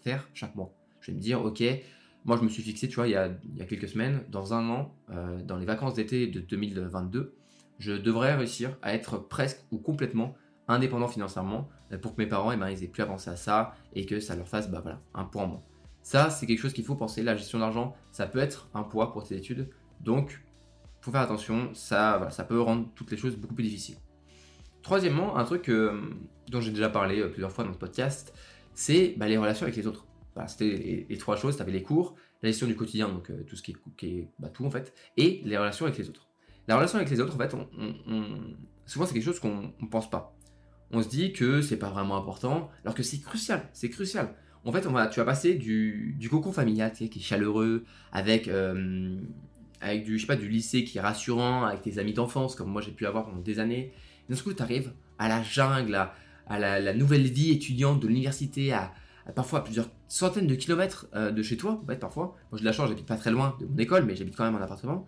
faire 0.00 0.28
chaque 0.32 0.54
mois. 0.54 0.72
Je 1.00 1.10
vais 1.10 1.16
me 1.16 1.20
dire, 1.20 1.44
ok, 1.44 1.62
moi 2.24 2.36
je 2.38 2.42
me 2.42 2.48
suis 2.48 2.62
fixé, 2.62 2.88
tu 2.88 2.96
vois, 2.96 3.06
il 3.06 3.12
y 3.12 3.16
a, 3.16 3.28
quelques 3.68 3.88
semaines, 3.88 4.22
dans 4.30 4.54
un 4.54 4.68
an, 4.70 4.94
euh, 5.10 5.42
dans 5.42 5.58
les 5.58 5.66
vacances 5.66 5.94
d'été 5.94 6.26
de 6.26 6.40
2022, 6.40 7.34
je 7.78 7.92
devrais 7.92 8.34
réussir 8.34 8.76
à 8.82 8.94
être 8.94 9.18
presque 9.18 9.60
ou 9.70 9.78
complètement 9.78 10.34
indépendant 10.68 11.08
financièrement 11.08 11.68
euh, 11.92 11.98
pour 11.98 12.14
que 12.14 12.22
mes 12.22 12.28
parents, 12.28 12.52
eh 12.52 12.56
ben, 12.56 12.70
ils 12.70 12.82
aient 12.82 12.88
plus 12.88 13.02
à 13.02 13.12
à 13.12 13.36
ça 13.36 13.74
et 13.94 14.06
que 14.06 14.20
ça 14.20 14.36
leur 14.36 14.48
fasse 14.48 14.70
bah, 14.70 14.80
voilà, 14.82 15.00
un 15.14 15.24
poids 15.24 15.42
en 15.42 15.46
moins. 15.46 15.62
Ça, 16.02 16.30
c'est 16.30 16.46
quelque 16.46 16.60
chose 16.60 16.72
qu'il 16.72 16.84
faut 16.84 16.94
penser. 16.94 17.22
La 17.22 17.36
gestion 17.36 17.58
d'argent, 17.58 17.94
ça 18.12 18.26
peut 18.26 18.38
être 18.38 18.68
un 18.74 18.82
poids 18.82 19.12
pour 19.12 19.26
tes 19.26 19.36
études. 19.36 19.68
Donc, 20.00 20.42
faut 21.00 21.10
faire 21.10 21.20
attention. 21.20 21.74
Ça, 21.74 22.28
ça 22.30 22.44
peut 22.44 22.60
rendre 22.60 22.88
toutes 22.94 23.10
les 23.10 23.16
choses 23.16 23.36
beaucoup 23.36 23.54
plus 23.54 23.64
difficiles. 23.64 23.96
Troisièmement, 24.82 25.36
un 25.36 25.44
truc 25.44 25.68
euh, 25.68 26.00
dont 26.48 26.60
j'ai 26.60 26.70
déjà 26.70 26.88
parlé 26.88 27.20
euh, 27.20 27.28
plusieurs 27.28 27.50
fois 27.50 27.64
dans 27.64 27.72
ce 27.72 27.78
podcast, 27.78 28.32
c'est 28.74 29.14
bah, 29.16 29.26
les 29.26 29.36
relations 29.36 29.64
avec 29.64 29.76
les 29.76 29.86
autres. 29.86 30.06
C'était 30.48 31.06
les, 31.08 31.18
trois 31.18 31.34
choses, 31.34 31.56
tu 31.56 31.62
avais 31.62 31.72
les 31.72 31.82
cours, 31.82 32.14
la 32.42 32.50
gestion 32.50 32.66
du 32.66 32.76
quotidien, 32.76 33.08
donc 33.08 33.32
tout 33.46 33.56
ce 33.56 33.62
qui 33.62 33.74
est, 34.02 34.28
bah, 34.38 34.50
tout 34.50 34.66
en 34.66 34.70
fait, 34.70 34.92
et 35.16 35.40
les 35.46 35.56
relations 35.56 35.86
avec 35.86 35.96
les 35.96 36.10
autres. 36.10 36.28
La 36.68 36.76
relation 36.76 36.96
avec 36.98 37.10
les 37.10 37.20
autres, 37.20 37.34
en 37.34 37.38
fait, 37.38 37.54
souvent 38.86 39.06
c'est 39.06 39.14
quelque 39.14 39.24
chose 39.24 39.40
qu'on 39.40 39.72
ne 39.80 39.88
pense 39.90 40.10
pas. 40.10 40.36
On 40.92 41.02
se 41.02 41.08
dit 41.08 41.32
que 41.32 41.62
c'est 41.62 41.78
pas 41.78 41.90
vraiment 41.90 42.16
important, 42.16 42.70
alors 42.84 42.94
que 42.94 43.02
c'est 43.02 43.20
crucial, 43.20 43.68
c'est 43.72 43.90
crucial. 43.90 44.34
En 44.64 44.72
fait, 44.72 44.82
tu 44.82 44.88
vas 44.88 45.24
passer 45.24 45.54
du, 45.54 46.28
cocon 46.30 46.52
familial, 46.52 46.92
qui 46.92 47.04
est 47.04 47.20
chaleureux, 47.20 47.84
avec, 48.12 48.48
avec 49.80 50.04
du, 50.04 50.16
je 50.16 50.20
sais 50.20 50.26
pas, 50.26 50.36
du 50.36 50.48
lycée 50.48 50.84
qui 50.84 50.98
est 50.98 51.00
rassurant, 51.00 51.64
avec 51.64 51.82
tes 51.82 51.98
amis 51.98 52.12
d'enfance, 52.12 52.56
comme 52.56 52.70
moi 52.70 52.82
j'ai 52.82 52.90
pu 52.90 53.06
avoir 53.06 53.26
pendant 53.26 53.40
des 53.40 53.60
années, 53.60 53.92
d'un 54.28 54.36
coup, 54.36 54.52
tu 54.52 54.62
arrives 54.62 54.92
à 55.18 55.28
la 55.28 55.42
jungle, 55.42 55.94
à, 55.94 56.58
la, 56.58 56.94
nouvelle 56.94 57.26
vie 57.26 57.50
étudiante 57.50 58.00
de 58.00 58.08
l'université, 58.08 58.72
à, 58.72 58.92
parfois 59.34 59.60
à 59.60 59.62
plusieurs 59.62 59.88
centaines 60.08 60.46
de 60.46 60.54
kilomètres 60.54 61.06
euh, 61.14 61.30
de 61.30 61.42
chez 61.42 61.56
toi, 61.56 61.80
en 61.82 61.86
fait, 61.86 61.96
parfois. 61.96 62.36
Moi, 62.50 62.58
j'ai 62.58 62.60
de 62.60 62.66
la 62.66 62.72
chance, 62.72 62.88
j'habite 62.88 63.06
pas 63.06 63.16
très 63.16 63.30
loin 63.30 63.56
de 63.60 63.66
mon 63.66 63.76
école, 63.78 64.04
mais 64.04 64.16
j'habite 64.16 64.36
quand 64.36 64.44
même 64.44 64.54
en 64.54 64.62
appartement. 64.64 65.06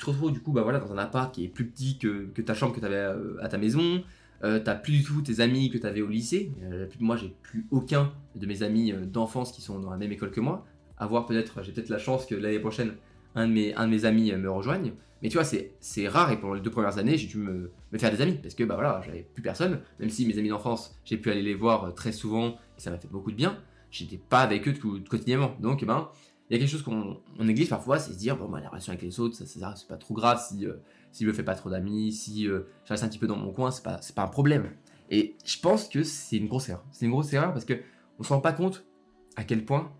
Te 0.00 0.06
retrouves 0.06 0.32
du 0.32 0.40
coup 0.40 0.52
bah, 0.52 0.62
voilà, 0.62 0.78
dans 0.78 0.92
un 0.92 0.98
appart 0.98 1.32
qui 1.34 1.44
est 1.44 1.48
plus 1.48 1.66
petit 1.66 1.98
que, 1.98 2.40
ta 2.40 2.54
chambre 2.54 2.74
que 2.74 2.80
tu 2.80 2.86
avais 2.86 2.96
euh, 2.96 3.36
à 3.42 3.48
ta 3.48 3.58
maison. 3.58 4.02
Euh, 4.42 4.58
t'as 4.58 4.74
plus 4.74 4.92
du 4.92 5.04
tout 5.04 5.20
tes 5.20 5.40
amis 5.40 5.70
que 5.70 5.76
tu 5.76 5.86
avais 5.86 6.00
au 6.00 6.08
lycée. 6.08 6.52
moi, 6.98 7.16
j'ai 7.16 7.34
plus 7.42 7.66
aucun 7.70 8.10
de 8.34 8.46
mes 8.46 8.62
amis 8.62 8.92
d'enfance 8.92 9.52
qui 9.52 9.60
sont 9.60 9.78
dans 9.78 9.90
la 9.90 9.98
même 9.98 10.12
école 10.12 10.30
que 10.30 10.40
moi. 10.40 10.66
Avoir 10.96 11.26
peut-être, 11.26 11.62
j'ai 11.62 11.72
peut-être 11.72 11.90
la 11.90 11.98
chance 11.98 12.24
que 12.24 12.34
l'année 12.34 12.58
prochaine, 12.58 12.94
un 13.34 13.46
de 13.46 13.52
mes, 13.52 13.74
un 13.74 13.86
de 13.86 13.90
mes 13.90 14.06
amis 14.06 14.32
me 14.32 14.50
rejoigne. 14.50 14.92
Mais 15.22 15.28
tu 15.28 15.36
vois, 15.36 15.44
c'est 15.44 16.08
rare 16.08 16.32
et 16.32 16.40
pendant 16.40 16.54
les 16.54 16.60
deux 16.60 16.70
premières 16.70 16.98
années, 16.98 17.18
j'ai 17.18 17.26
dû 17.26 17.36
me, 17.36 17.70
faire 17.98 18.10
des 18.10 18.22
amis 18.22 18.38
parce 18.42 18.54
que 18.54 18.64
bah 18.64 18.74
voilà, 18.74 19.02
j'avais 19.04 19.26
plus 19.34 19.42
personne. 19.42 19.80
Même 19.98 20.10
si 20.10 20.26
mes 20.26 20.38
amis 20.38 20.48
d'enfance, 20.48 20.98
j'ai 21.04 21.18
pu 21.18 21.30
aller 21.30 21.42
les 21.42 21.54
voir 21.54 21.84
euh, 21.84 21.90
très 21.90 22.12
souvent 22.12 22.48
et 22.48 22.80
ça 22.80 22.90
m'a 22.90 22.98
fait 22.98 23.08
beaucoup 23.08 23.30
de 23.30 23.36
bien, 23.36 23.58
j'étais 23.90 24.16
pas 24.16 24.40
avec 24.40 24.66
eux 24.66 24.72
tout, 24.72 25.02
quotidiennement. 25.08 25.54
Donc, 25.60 25.82
eh 25.82 25.86
ben, 25.86 26.08
il 26.50 26.54
y 26.54 26.56
a 26.56 26.58
quelque 26.58 26.70
chose 26.70 26.82
qu'on 26.82 27.20
néglige 27.38 27.68
parfois, 27.68 28.00
c'est 28.00 28.12
se 28.12 28.18
dire, 28.18 28.36
bon, 28.36 28.48
bah, 28.48 28.60
la 28.60 28.68
relation 28.68 28.90
avec 28.90 29.02
les 29.02 29.20
autres, 29.20 29.36
ça, 29.36 29.44
c'est 29.46 29.86
pas 29.88 29.96
trop 29.96 30.14
grave 30.14 30.44
si, 30.44 30.66
euh, 30.66 30.74
si 31.12 31.22
je 31.22 31.28
me 31.28 31.32
fais 31.32 31.44
pas 31.44 31.54
trop 31.54 31.70
d'amis, 31.70 32.12
si 32.12 32.48
euh, 32.48 32.62
je 32.84 32.92
reste 32.92 33.04
un 33.04 33.08
petit 33.08 33.20
peu 33.20 33.28
dans 33.28 33.36
mon 33.36 33.52
coin, 33.52 33.70
c'est 33.70 33.84
pas, 33.84 34.00
pas 34.16 34.24
un 34.24 34.28
problème. 34.28 34.72
Et 35.10 35.36
je 35.44 35.60
pense 35.60 35.88
que 35.88 36.02
c'est 36.02 36.38
une 36.38 36.48
grosse 36.48 36.68
erreur. 36.68 36.84
C'est 36.90 37.04
une 37.04 37.12
grosse 37.12 37.32
erreur 37.32 37.52
parce 37.52 37.64
que 37.64 37.80
on 38.18 38.24
se 38.24 38.32
rend 38.32 38.40
pas 38.40 38.52
compte 38.52 38.84
à 39.36 39.44
quel 39.44 39.64
point, 39.64 39.92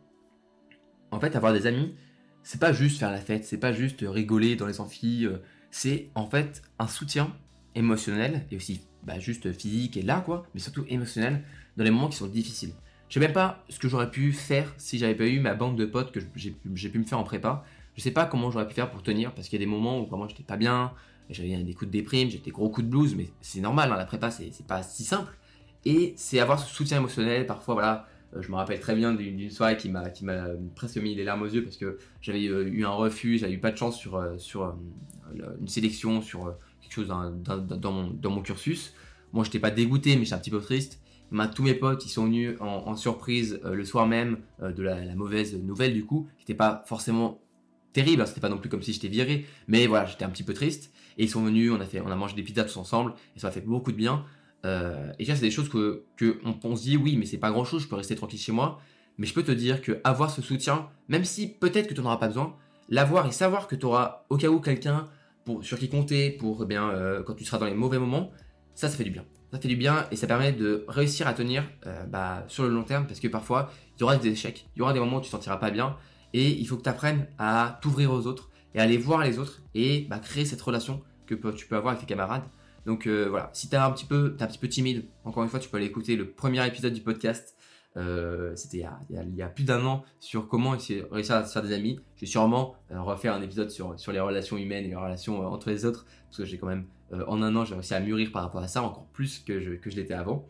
en 1.12 1.21
fait, 1.21 1.37
avoir 1.37 1.52
des 1.52 1.69
amis, 1.69 1.95
c'est 2.42 2.61
pas 2.61 2.73
juste 2.73 2.99
faire 2.99 3.12
la 3.12 3.21
fête, 3.21 3.45
c'est 3.45 3.59
pas 3.59 3.73
juste 3.73 4.00
rigoler 4.02 4.57
dans 4.57 4.66
les 4.66 4.80
amphis, 4.80 5.26
euh, 5.26 5.38
c'est 5.71 6.11
en 6.16 6.26
fait 6.26 6.62
un 6.80 6.88
soutien 6.88 7.33
émotionnel 7.76 8.45
et 8.50 8.57
aussi 8.57 8.80
bah, 9.04 9.21
juste 9.21 9.52
physique 9.52 9.97
et 9.97 10.02
là 10.02 10.21
quoi, 10.21 10.47
mais 10.52 10.61
surtout 10.61 10.85
émotionnel 10.88 11.45
dans 11.76 11.85
les 11.85 11.90
moments 11.92 12.09
qui 12.09 12.16
sont 12.16 12.26
difficiles. 12.26 12.73
Je 13.11 13.14
sais 13.14 13.21
même 13.21 13.33
pas 13.33 13.64
ce 13.69 13.81
que 13.81 13.88
j'aurais 13.88 14.11
pu 14.11 14.33
faire 14.33 14.73
si 14.79 14.97
j'avais 14.97 15.17
pas 15.17 15.26
eu 15.26 15.40
ma 15.40 15.55
bande 15.55 15.76
de 15.76 15.85
potes 15.85 16.12
que 16.12 16.21
j'ai 16.37 16.88
pu 16.88 16.99
me 16.99 17.05
faire 17.05 17.19
en 17.19 17.25
prépa. 17.25 17.64
Je 17.97 18.02
sais 18.02 18.12
pas 18.12 18.25
comment 18.25 18.52
j'aurais 18.52 18.69
pu 18.69 18.75
faire 18.75 18.88
pour 18.88 19.02
tenir 19.02 19.33
parce 19.33 19.49
qu'il 19.49 19.59
y 19.61 19.62
a 19.62 19.67
des 19.67 19.71
moments 19.71 20.00
où 20.00 20.07
vraiment 20.07 20.29
j'étais 20.29 20.45
pas 20.45 20.57
bien, 20.57 20.93
j'avais 21.29 21.57
des 21.57 21.75
coups 21.75 21.88
de 21.88 21.93
déprime, 21.93 22.31
j'étais 22.31 22.52
gros 22.52 22.71
coups 22.71 22.87
de 22.87 22.90
blues, 22.90 23.17
mais 23.17 23.29
c'est 23.40 23.61
normal, 23.61 23.90
hein, 23.93 23.97
la 23.97 24.05
prépa 24.05 24.31
c'est 24.31 24.64
pas 24.64 24.85
si 24.85 25.02
simple. 25.02 25.37
Et 25.85 26.14
c'est 26.17 26.38
avoir 26.38 26.61
ce 26.61 26.73
soutien 26.73 26.99
émotionnel, 26.99 27.47
parfois 27.47 27.75
voilà, 27.75 28.07
euh, 28.37 28.43
je 28.43 28.50
me 28.50 28.55
rappelle 28.55 28.79
très 28.79 28.95
bien 28.95 29.12
d'une 29.12 29.50
soirée 29.50 29.76
qui 29.76 29.88
m'a 29.88 30.05
presque 30.76 30.99
mis 30.99 31.17
les 31.17 31.25
larmes 31.25 31.43
aux 31.43 31.49
yeux 31.49 31.64
parce 31.64 31.76
que 31.76 31.99
j'avais 32.23 32.47
euh, 32.47 32.69
eu 32.69 32.85
un 32.85 32.90
refus, 32.90 33.38
j'avais 33.38 33.55
eu 33.55 33.61
pas 33.61 33.73
de 33.73 33.76
chance 33.76 33.99
sur, 33.99 34.17
euh, 34.19 34.37
une 35.61 35.69
sélection, 35.69 36.23
sur 36.23 36.55
quelque 36.81 36.93
chose 36.93 37.09
dans, 37.09 37.93
mon, 37.93 38.11
dans 38.11 38.31
mon 38.31 38.43
cursus. 38.43 38.95
Moi, 39.33 39.45
j'étais 39.45 39.59
pas 39.59 39.71
dégoûté, 39.71 40.17
mais 40.17 40.25
j'étais 40.25 40.35
un 40.35 40.38
petit 40.38 40.50
peu 40.50 40.61
triste. 40.61 41.00
Tous 41.54 41.62
mes 41.62 41.75
potes, 41.75 42.04
ils 42.04 42.10
sont 42.10 42.25
venus 42.25 42.56
en, 42.60 42.96
surprise 42.96 43.60
le 43.64 43.84
soir 43.84 44.06
même 44.06 44.38
de 44.60 44.82
la, 44.82 45.14
mauvaise 45.14 45.54
nouvelle 45.54 45.94
du 45.94 46.04
coup, 46.04 46.28
qui 46.38 46.42
n'était 46.42 46.54
pas 46.54 46.82
forcément 46.87 47.40
terrible, 47.92 48.22
hein, 48.22 48.26
c'était 48.26 48.40
pas 48.40 48.49
non 48.49 48.58
plus 48.58 48.68
comme 48.68 48.82
si 48.82 48.92
j'étais 48.92 49.08
viré, 49.08 49.46
mais 49.68 49.87
voilà, 49.87 50.06
j'étais 50.06 50.25
un 50.25 50.30
petit 50.30 50.42
peu 50.42 50.54
triste. 50.54 50.92
Et 51.18 51.25
ils 51.25 51.30
sont 51.30 51.42
venus, 51.42 51.72
on 51.72 51.80
a 51.80 51.87
fait, 51.87 52.00
on 52.00 52.10
a 52.10 52.16
mangé 52.16 52.34
des 52.34 52.42
pizzas 52.42 52.64
tous 52.64 52.76
ensemble, 52.76 53.14
et 53.37 53.40
ça 53.40 53.49
m'a 53.49 53.52
fait 53.52 53.60
beaucoup 53.60 53.92
de 53.92 53.96
bien. 53.96 54.25
Euh, 54.64 55.12
et 55.18 55.25
ça, 55.25 55.34
c'est 55.34 55.42
des 55.42 55.50
choses 55.50 55.68
que, 55.68 56.04
on, 56.64 56.76
se 56.76 56.82
dit, 56.82 56.96
oui, 56.96 57.16
mais 57.16 57.26
c'est 57.26 57.38
pas 57.38 57.50
grand 57.50 57.64
chose, 57.64 57.82
je 57.82 57.88
peux 57.88 57.96
rester 57.96 58.14
tranquille 58.14 58.40
chez 58.40 58.52
moi. 58.52 58.80
Mais 59.18 59.26
je 59.26 59.34
peux 59.34 59.42
te 59.42 59.52
dire 59.52 59.82
que 59.82 60.00
avoir 60.04 60.30
ce 60.30 60.40
soutien, 60.40 60.88
même 61.08 61.25
si 61.25 61.49
peut-être 61.49 61.88
que 61.88 61.94
tu 61.94 62.00
n'en 62.00 62.06
auras 62.06 62.16
pas 62.16 62.28
besoin, 62.28 62.56
l'avoir 62.88 63.26
et 63.26 63.32
savoir 63.32 63.68
que 63.68 63.76
tu 63.76 63.84
auras 63.84 64.25
au 64.30 64.37
cas 64.37 64.49
où 64.49 64.60
quelqu'un 64.60 65.08
sur 65.62 65.78
qui 65.78 65.88
compter 65.88 66.30
pour 66.30 66.62
eh 66.62 66.66
bien 66.66 66.88
euh, 66.90 67.22
quand 67.22 67.34
tu 67.34 67.44
seras 67.44 67.58
dans 67.58 67.66
les 67.66 67.75
mauvais 67.75 67.99
moments, 67.99 68.30
ça, 68.75 68.88
ça 68.88 68.96
fait 68.96 69.04
du 69.04 69.10
bien. 69.10 69.25
Ça 69.52 69.59
fait 69.59 69.69
du 69.69 69.76
bien 69.76 70.07
et 70.11 70.16
ça 70.16 70.26
permet 70.26 70.52
de 70.52 70.85
réussir 70.87 71.26
à 71.26 71.35
tenir 71.35 71.64
euh, 71.87 72.04
bah, 72.07 72.45
sur 72.47 72.62
le 72.62 72.71
long 72.71 72.85
terme 72.85 73.07
parce 73.07 73.19
que 73.19 73.26
parfois 73.26 73.71
il 73.97 74.00
y 74.00 74.04
aura 74.04 74.16
des 74.16 74.28
échecs, 74.28 74.66
il 74.76 74.78
y 74.78 74.83
aura 74.83 74.92
des 74.92 75.00
moments 75.00 75.16
où 75.16 75.21
tu 75.21 75.26
ne 75.26 75.30
te 75.30 75.37
sentiras 75.37 75.57
pas 75.57 75.71
bien 75.71 75.97
et 76.33 76.50
il 76.50 76.64
faut 76.66 76.76
que 76.76 76.83
tu 76.83 76.88
apprennes 76.88 77.26
à 77.38 77.78
t'ouvrir 77.83 78.12
aux 78.12 78.26
autres 78.26 78.50
et 78.75 78.80
aller 78.80 78.97
voir 78.97 79.25
les 79.25 79.38
autres 79.38 79.61
et 79.75 80.07
bah, 80.09 80.21
créer 80.21 80.45
cette 80.45 80.62
relation 80.62 81.02
que 81.26 81.35
tu 81.35 81.66
peux 81.66 81.76
avoir 81.76 81.92
avec 81.92 82.00
tes 82.00 82.07
camarades. 82.07 82.45
Donc 82.87 83.07
euh, 83.07 83.26
voilà, 83.28 83.50
si 83.52 83.69
t'es 83.69 83.76
un 83.76 83.90
peu, 84.09 84.37
un 84.38 84.47
petit 84.47 84.59
peu 84.59 84.69
timide, 84.69 85.04
encore 85.25 85.42
une 85.42 85.49
fois, 85.49 85.61
tu 85.61 85.69
peux 85.69 85.76
aller 85.76 85.87
écouter 85.87 86.16
le 86.16 86.30
premier 86.30 86.66
épisode 86.66 86.92
du 86.92 87.00
podcast 87.00 87.57
c'était 87.94 88.85
il, 89.11 89.37
y 89.37 89.42
a 89.42 89.49
plus 89.49 89.64
d'un 89.64 89.85
an 89.85 90.04
sur 90.20 90.49
comment 90.49 90.70
réussir 90.70 91.37
à 91.37 91.44
se 91.44 91.52
faire 91.52 91.62
des 91.62 91.73
amis. 91.73 92.00
Je 92.16 92.23
vais 92.23 92.26
sûrement 92.26 92.75
refaire 92.90 93.35
un 93.35 93.42
épisode 93.42 93.70
sur, 93.70 93.99
sur 93.99 94.12
les 94.12 94.20
relations 94.20 94.56
humaines 94.56 94.85
et 94.85 94.88
les 94.88 94.97
relations 94.97 95.47
entre 95.47 95.70
les 95.70 95.85
autres, 95.85 96.06
parce 96.26 96.38
que 96.38 96.44
j'ai 96.44 96.59
quand 96.59 96.68
même, 96.68 96.87
en 97.26 97.42
un 97.42 97.54
an, 97.56 97.64
j'ai 97.64 97.75
réussi 97.75 97.94
à 97.94 98.00
mûrir 98.00 98.32
par 98.32 98.42
rapport 98.42 98.62
à 98.62 98.68
ça, 98.68 98.82
encore 98.82 99.06
plus 99.06 99.40
que 99.40 99.61
je, 99.61 99.73
que 99.73 99.90
je 99.90 99.97
l'étais 99.97 100.14
avant. 100.14 100.47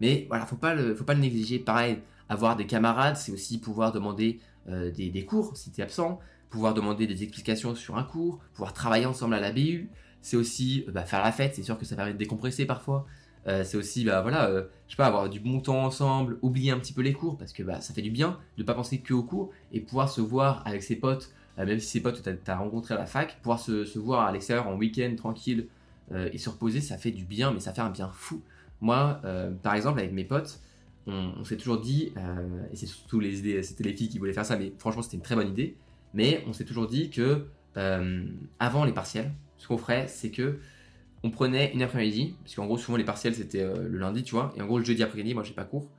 Mais 0.00 0.26
voilà, 0.28 0.46
faut 0.46 0.56
pas 0.56 0.74
le, 0.74 0.94
faut 0.94 1.04
pas 1.04 1.14
le 1.14 1.20
négliger. 1.20 1.58
Pareil, 1.58 1.98
avoir 2.28 2.56
des 2.56 2.66
camarades, 2.66 3.16
c'est 3.16 3.32
aussi 3.32 3.58
pouvoir 3.58 3.92
demander 3.92 4.40
des, 4.66 5.10
des, 5.10 5.24
cours 5.24 5.56
si 5.56 5.70
tu 5.70 5.80
es 5.80 5.84
absent, 5.84 6.20
pouvoir 6.50 6.74
demander 6.74 7.06
des 7.06 7.22
explications 7.22 7.74
sur 7.74 7.96
un 7.96 8.04
cours, 8.04 8.38
pouvoir 8.52 8.72
travailler 8.72 9.06
ensemble 9.06 9.34
à 9.34 9.40
la 9.40 9.52
BU, 9.52 9.90
c'est 10.20 10.36
aussi 10.36 10.84
bah, 10.88 11.04
faire 11.04 11.22
la 11.22 11.32
fête, 11.32 11.54
c'est 11.56 11.62
sûr 11.62 11.78
que 11.78 11.84
ça 11.84 11.96
permet 11.96 12.12
de 12.12 12.18
décompresser 12.18 12.64
parfois. 12.64 13.06
Euh, 13.48 13.64
c'est 13.64 13.76
aussi, 13.76 14.04
bah 14.04 14.22
voilà, 14.22 14.48
euh, 14.48 14.64
je 14.86 14.92
sais 14.92 14.96
pas, 14.96 15.06
avoir 15.06 15.28
du 15.28 15.40
bon 15.40 15.60
temps 15.60 15.84
ensemble, 15.84 16.38
oublier 16.42 16.70
un 16.70 16.78
petit 16.78 16.92
peu 16.92 17.02
les 17.02 17.12
cours 17.12 17.36
parce 17.36 17.52
que 17.52 17.62
bah, 17.62 17.80
ça 17.80 17.92
fait 17.92 18.02
du 18.02 18.10
bien 18.10 18.38
de 18.56 18.62
pas 18.62 18.74
penser 18.74 18.98
que 18.98 19.14
aux 19.14 19.24
cours 19.24 19.50
et 19.72 19.80
pouvoir 19.80 20.08
se 20.08 20.20
voir 20.20 20.62
avec 20.64 20.82
ses 20.82 20.96
potes, 20.96 21.32
euh, 21.58 21.66
même 21.66 21.80
si 21.80 21.86
ses 21.86 22.00
potes 22.00 22.22
tu 22.22 22.50
as, 22.50 22.56
rencontré 22.56 22.94
à 22.94 22.98
la 22.98 23.06
fac, 23.06 23.38
pouvoir 23.42 23.58
se, 23.58 23.98
voir 23.98 24.26
à 24.26 24.32
l'extérieur 24.32 24.68
en 24.68 24.76
week-end 24.76 25.14
tranquille 25.16 25.68
et 26.14 26.36
se 26.36 26.50
reposer, 26.50 26.82
ça 26.82 26.98
fait 26.98 27.10
du 27.10 27.24
bien, 27.24 27.52
mais 27.52 27.60
ça 27.60 27.72
fait 27.72 27.80
un 27.80 27.88
bien 27.88 28.10
fou. 28.12 28.42
Moi, 28.82 29.22
par 29.62 29.74
exemple, 29.74 29.98
avec 29.98 30.12
mes 30.12 30.24
potes, 30.24 30.60
on, 31.06 31.42
s'est 31.42 31.56
toujours 31.56 31.80
dit, 31.80 32.12
et 32.70 32.76
c'est 32.76 32.84
surtout 32.84 33.18
les 33.18 33.38
idées, 33.38 33.62
les 33.78 33.92
filles 33.94 34.10
qui 34.10 34.18
voulaient 34.18 34.34
faire 34.34 34.44
ça, 34.44 34.58
mais 34.58 34.74
franchement 34.76 35.00
c'était 35.00 35.16
une 35.16 35.22
très 35.22 35.36
bonne 35.36 35.48
idée, 35.48 35.74
mais 36.12 36.44
on 36.46 36.52
s'est 36.52 36.66
toujours 36.66 36.86
dit 36.86 37.08
que 37.08 37.46
avant 38.58 38.84
les 38.84 38.92
partiels, 38.92 39.32
ce 39.56 39.68
qu'on 39.68 39.78
ferait, 39.78 40.06
c'est 40.06 40.30
que 40.30 40.58
on 41.24 41.30
prenait 41.30 41.72
une 41.72 41.82
après-midi, 41.82 42.36
parce 42.42 42.54
qu'en 42.54 42.66
gros, 42.66 42.78
souvent 42.78 42.98
les 42.98 43.04
partiels 43.04 43.34
c'était 43.34 43.62
euh, 43.62 43.88
le 43.88 43.98
lundi, 43.98 44.22
tu 44.22 44.32
vois, 44.32 44.52
et 44.56 44.62
en 44.62 44.66
gros, 44.66 44.78
le 44.78 44.84
jeudi 44.84 45.02
après-midi, 45.02 45.34
moi 45.34 45.42
j'ai 45.44 45.54
pas 45.54 45.64
cours. 45.64 45.90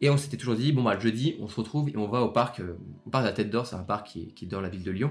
Et 0.00 0.10
on 0.10 0.16
s'était 0.16 0.36
toujours 0.36 0.54
dit, 0.54 0.72
bon 0.72 0.82
bah 0.82 0.94
le 0.94 1.00
jeudi, 1.00 1.36
on 1.40 1.48
se 1.48 1.56
retrouve 1.56 1.88
et 1.88 1.96
on 1.96 2.06
va 2.06 2.22
au 2.22 2.28
parc, 2.28 2.60
euh, 2.60 2.78
au 3.06 3.10
parc 3.10 3.24
de 3.24 3.28
la 3.28 3.34
Tête 3.34 3.50
d'Or, 3.50 3.66
c'est 3.66 3.76
un 3.76 3.82
parc 3.82 4.06
qui 4.06 4.32
est, 4.42 4.46
dans 4.46 4.60
la 4.60 4.68
ville 4.68 4.84
de 4.84 4.90
Lyon. 4.90 5.10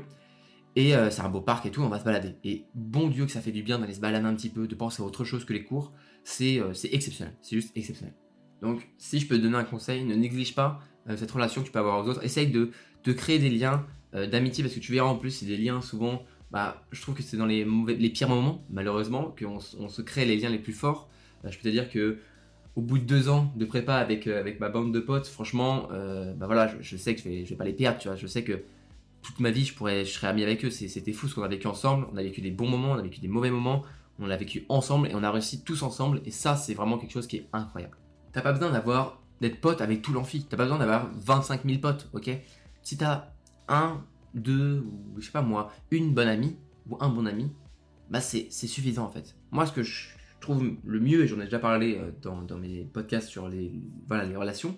Et 0.75 0.95
euh, 0.95 1.09
c'est 1.09 1.21
un 1.21 1.29
beau 1.29 1.41
parc 1.41 1.65
et 1.65 1.71
tout, 1.71 1.81
on 1.81 1.89
va 1.89 1.99
se 1.99 2.05
balader. 2.05 2.35
Et 2.43 2.65
bon 2.75 3.07
Dieu 3.07 3.25
que 3.25 3.31
ça 3.31 3.41
fait 3.41 3.51
du 3.51 3.63
bien 3.63 3.79
d'aller 3.79 3.95
se 3.95 3.99
balader 3.99 4.25
un 4.25 4.35
petit 4.35 4.49
peu, 4.49 4.67
de 4.67 4.75
penser 4.75 5.01
à 5.01 5.05
autre 5.05 5.25
chose 5.25 5.43
que 5.43 5.53
les 5.53 5.63
cours, 5.63 5.91
c'est 6.23 6.61
exceptionnel, 6.91 7.33
c'est 7.41 7.55
juste 7.55 7.75
exceptionnel. 7.75 8.13
Donc 8.61 8.87
si 8.97 9.19
je 9.19 9.27
peux 9.27 9.37
te 9.37 9.41
donner 9.41 9.57
un 9.57 9.63
conseil, 9.63 10.05
ne 10.05 10.15
néglige 10.15 10.55
pas 10.55 10.79
cette 11.15 11.31
relation 11.31 11.61
que 11.61 11.67
tu 11.67 11.71
peux 11.71 11.79
avoir 11.79 12.05
aux 12.05 12.09
autres, 12.09 12.23
essaye 12.23 12.47
de, 12.47 12.71
de 13.03 13.13
créer 13.13 13.39
des 13.39 13.49
liens 13.49 13.85
d'amitié, 14.13 14.63
parce 14.63 14.75
que 14.75 14.79
tu 14.79 14.91
verras 14.91 15.07
en 15.07 15.15
plus, 15.15 15.31
c'est 15.31 15.45
des 15.45 15.57
liens 15.57 15.81
souvent 15.81 16.23
bah, 16.51 16.83
je 16.91 17.01
trouve 17.01 17.15
que 17.15 17.23
c'est 17.23 17.37
dans 17.37 17.45
les, 17.45 17.65
les 17.65 18.09
pires 18.09 18.29
moments, 18.29 18.63
malheureusement, 18.69 19.35
qu'on 19.37 19.59
on 19.79 19.89
se 19.89 20.01
crée 20.01 20.25
les 20.25 20.37
liens 20.37 20.49
les 20.49 20.59
plus 20.59 20.73
forts. 20.73 21.09
Euh, 21.45 21.51
je 21.51 21.57
peux 21.57 21.63
te 21.63 21.69
dire 21.69 21.89
que 21.89 22.19
au 22.75 22.81
bout 22.81 22.99
de 22.99 23.03
deux 23.03 23.27
ans 23.27 23.51
de 23.55 23.65
prépa 23.65 23.95
avec, 23.95 24.27
euh, 24.27 24.39
avec 24.39 24.59
ma 24.59 24.69
bande 24.69 24.93
de 24.93 24.99
potes, 24.99 25.27
franchement, 25.27 25.89
euh, 25.91 26.33
bah 26.33 26.45
voilà, 26.45 26.71
je, 26.79 26.95
sais 26.95 27.15
que 27.15 27.21
je 27.21 27.27
vais, 27.27 27.45
je 27.45 27.49
vais 27.49 27.55
pas 27.55 27.65
les 27.65 27.73
perdre, 27.73 27.99
tu 27.99 28.07
vois. 28.07 28.15
Je 28.15 28.27
sais 28.27 28.43
que 28.43 28.63
toute 29.23 29.39
ma 29.39 29.51
vie, 29.51 29.65
je, 29.65 29.73
pourrais, 29.73 30.05
je 30.05 30.11
serais 30.11 30.27
ami 30.27 30.43
avec 30.43 30.63
eux. 30.63 30.69
C'était 30.69 31.11
fou 31.11 31.27
ce 31.27 31.35
qu'on 31.35 31.43
a 31.43 31.47
vécu 31.47 31.67
ensemble. 31.67 32.07
On 32.13 32.17
a 32.17 32.23
vécu 32.23 32.39
des 32.39 32.51
bons 32.51 32.69
moments, 32.69 32.91
on 32.91 32.97
a 32.97 33.01
vécu 33.01 33.19
des 33.19 33.27
mauvais 33.27 33.51
moments. 33.51 33.83
On 34.19 34.25
l'a 34.25 34.37
vécu 34.37 34.65
ensemble 34.69 35.09
et 35.09 35.15
on 35.15 35.23
a 35.23 35.31
réussi 35.31 35.63
tous 35.63 35.83
ensemble. 35.83 36.21
Et 36.25 36.31
ça, 36.31 36.55
c'est 36.55 36.73
vraiment 36.73 36.97
quelque 36.97 37.11
chose 37.11 37.27
qui 37.27 37.37
est 37.37 37.47
incroyable. 37.53 37.97
T'as 38.31 38.41
pas 38.41 38.53
besoin 38.53 38.71
d'avoir 38.71 39.21
d'être 39.41 39.59
pote 39.59 39.81
avec 39.81 40.01
tout 40.01 40.13
l'amphi. 40.13 40.45
T'as 40.49 40.57
pas 40.57 40.63
besoin 40.63 40.79
d'avoir 40.79 41.09
25 41.13 41.65
000 41.65 41.79
potes, 41.79 42.07
ok? 42.13 42.29
Si 42.81 42.97
t'as 42.97 43.29
un 43.67 44.01
deux, 44.33 44.79
ou 44.79 45.19
je 45.19 45.25
sais 45.25 45.31
pas 45.31 45.41
moi, 45.41 45.71
une 45.91 46.13
bonne 46.13 46.27
amie, 46.27 46.57
ou 46.89 46.97
un 46.99 47.09
bon 47.09 47.25
ami, 47.25 47.51
bah 48.09 48.21
c'est 48.21 48.49
suffisant 48.51 49.05
en 49.05 49.09
fait. 49.09 49.35
Moi, 49.51 49.65
ce 49.65 49.71
que 49.71 49.83
je 49.83 50.09
trouve 50.39 50.75
le 50.83 50.99
mieux, 50.99 51.23
et 51.23 51.27
j'en 51.27 51.39
ai 51.39 51.45
déjà 51.45 51.59
parlé 51.59 51.97
euh, 51.97 52.11
dans, 52.21 52.41
dans, 52.41 52.57
mes 52.57 52.83
podcasts 52.85 53.27
sur 53.27 53.49
les, 53.49 53.71
voilà, 54.07 54.25
les 54.25 54.35
relations, 54.35 54.77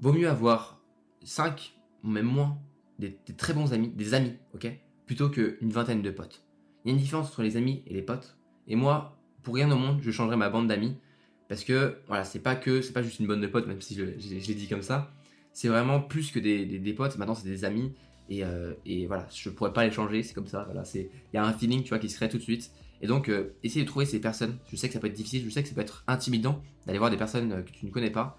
vaut 0.00 0.12
mieux 0.12 0.28
avoir 0.28 0.80
5, 1.24 1.74
ou 2.04 2.08
même 2.08 2.26
moins, 2.26 2.58
des, 2.98 3.16
très 3.36 3.54
bons 3.54 3.72
amis, 3.72 3.88
des 3.88 4.14
amis, 4.14 4.34
ok 4.54 4.68
Plutôt 5.06 5.28
qu'une 5.28 5.70
vingtaine 5.70 6.02
de 6.02 6.10
potes. 6.10 6.44
Il 6.84 6.88
y 6.88 6.90
a 6.92 6.94
une 6.94 7.02
différence 7.02 7.28
entre 7.28 7.42
les 7.42 7.56
amis 7.56 7.82
et 7.88 7.94
les 7.94 8.02
potes. 8.02 8.36
Et 8.68 8.76
moi, 8.76 9.18
pour 9.42 9.56
rien 9.56 9.68
au 9.72 9.76
monde, 9.76 9.98
je 10.02 10.10
changerais 10.12 10.36
ma 10.36 10.50
bande 10.50 10.68
d'amis. 10.68 10.96
Parce 11.48 11.64
que, 11.64 11.96
voilà, 12.06 12.22
c'est 12.22 12.38
pas 12.38 12.54
que, 12.54 12.80
c'est 12.80 12.92
pas 12.92 13.02
juste 13.02 13.18
une 13.18 13.26
bande 13.26 13.40
de 13.40 13.48
potes, 13.48 13.66
même 13.66 13.80
si 13.80 13.96
je, 13.96 14.04
l'ai 14.04 14.54
dit 14.54 14.68
comme 14.68 14.82
ça. 14.82 15.12
C'est 15.52 15.66
vraiment 15.66 16.00
plus 16.00 16.30
que 16.30 16.38
des, 16.38 16.64
des, 16.64 16.78
des 16.78 16.92
potes. 16.92 17.18
Maintenant, 17.18 17.34
c'est 17.34 17.48
des 17.48 17.64
amis. 17.64 17.92
Euh, 18.30 18.74
et, 18.86 19.06
voilà, 19.06 19.26
je 19.34 19.50
pourrais 19.50 19.72
pas 19.72 19.84
les 19.84 19.90
changer, 19.90 20.22
c'est 20.22 20.34
comme 20.34 20.46
ça. 20.46 20.64
Voilà, 20.64 20.84
c'est 20.84 21.10
il 21.32 21.36
y 21.36 21.38
a 21.38 21.44
un 21.44 21.52
feeling, 21.52 21.82
tu 21.82 21.90
vois, 21.90 21.98
qui 21.98 22.08
se 22.08 22.16
crée 22.16 22.28
tout 22.28 22.38
de 22.38 22.42
suite. 22.42 22.70
Et 23.02 23.06
donc, 23.06 23.28
euh, 23.28 23.54
de 23.62 23.84
trouver 23.84 24.04
ces 24.04 24.20
personnes. 24.20 24.58
Je 24.70 24.76
sais 24.76 24.88
que 24.88 24.94
ça 24.94 25.00
peut 25.00 25.06
être 25.06 25.14
difficile, 25.14 25.44
je 25.44 25.50
sais 25.50 25.62
que 25.62 25.68
ça 25.68 25.74
peut 25.74 25.80
être 25.80 26.04
intimidant 26.06 26.62
d'aller 26.86 26.98
voir 26.98 27.10
des 27.10 27.16
personnes 27.16 27.52
euh, 27.52 27.62
que 27.62 27.70
tu 27.70 27.86
ne 27.86 27.90
connais 27.90 28.10
pas. 28.10 28.38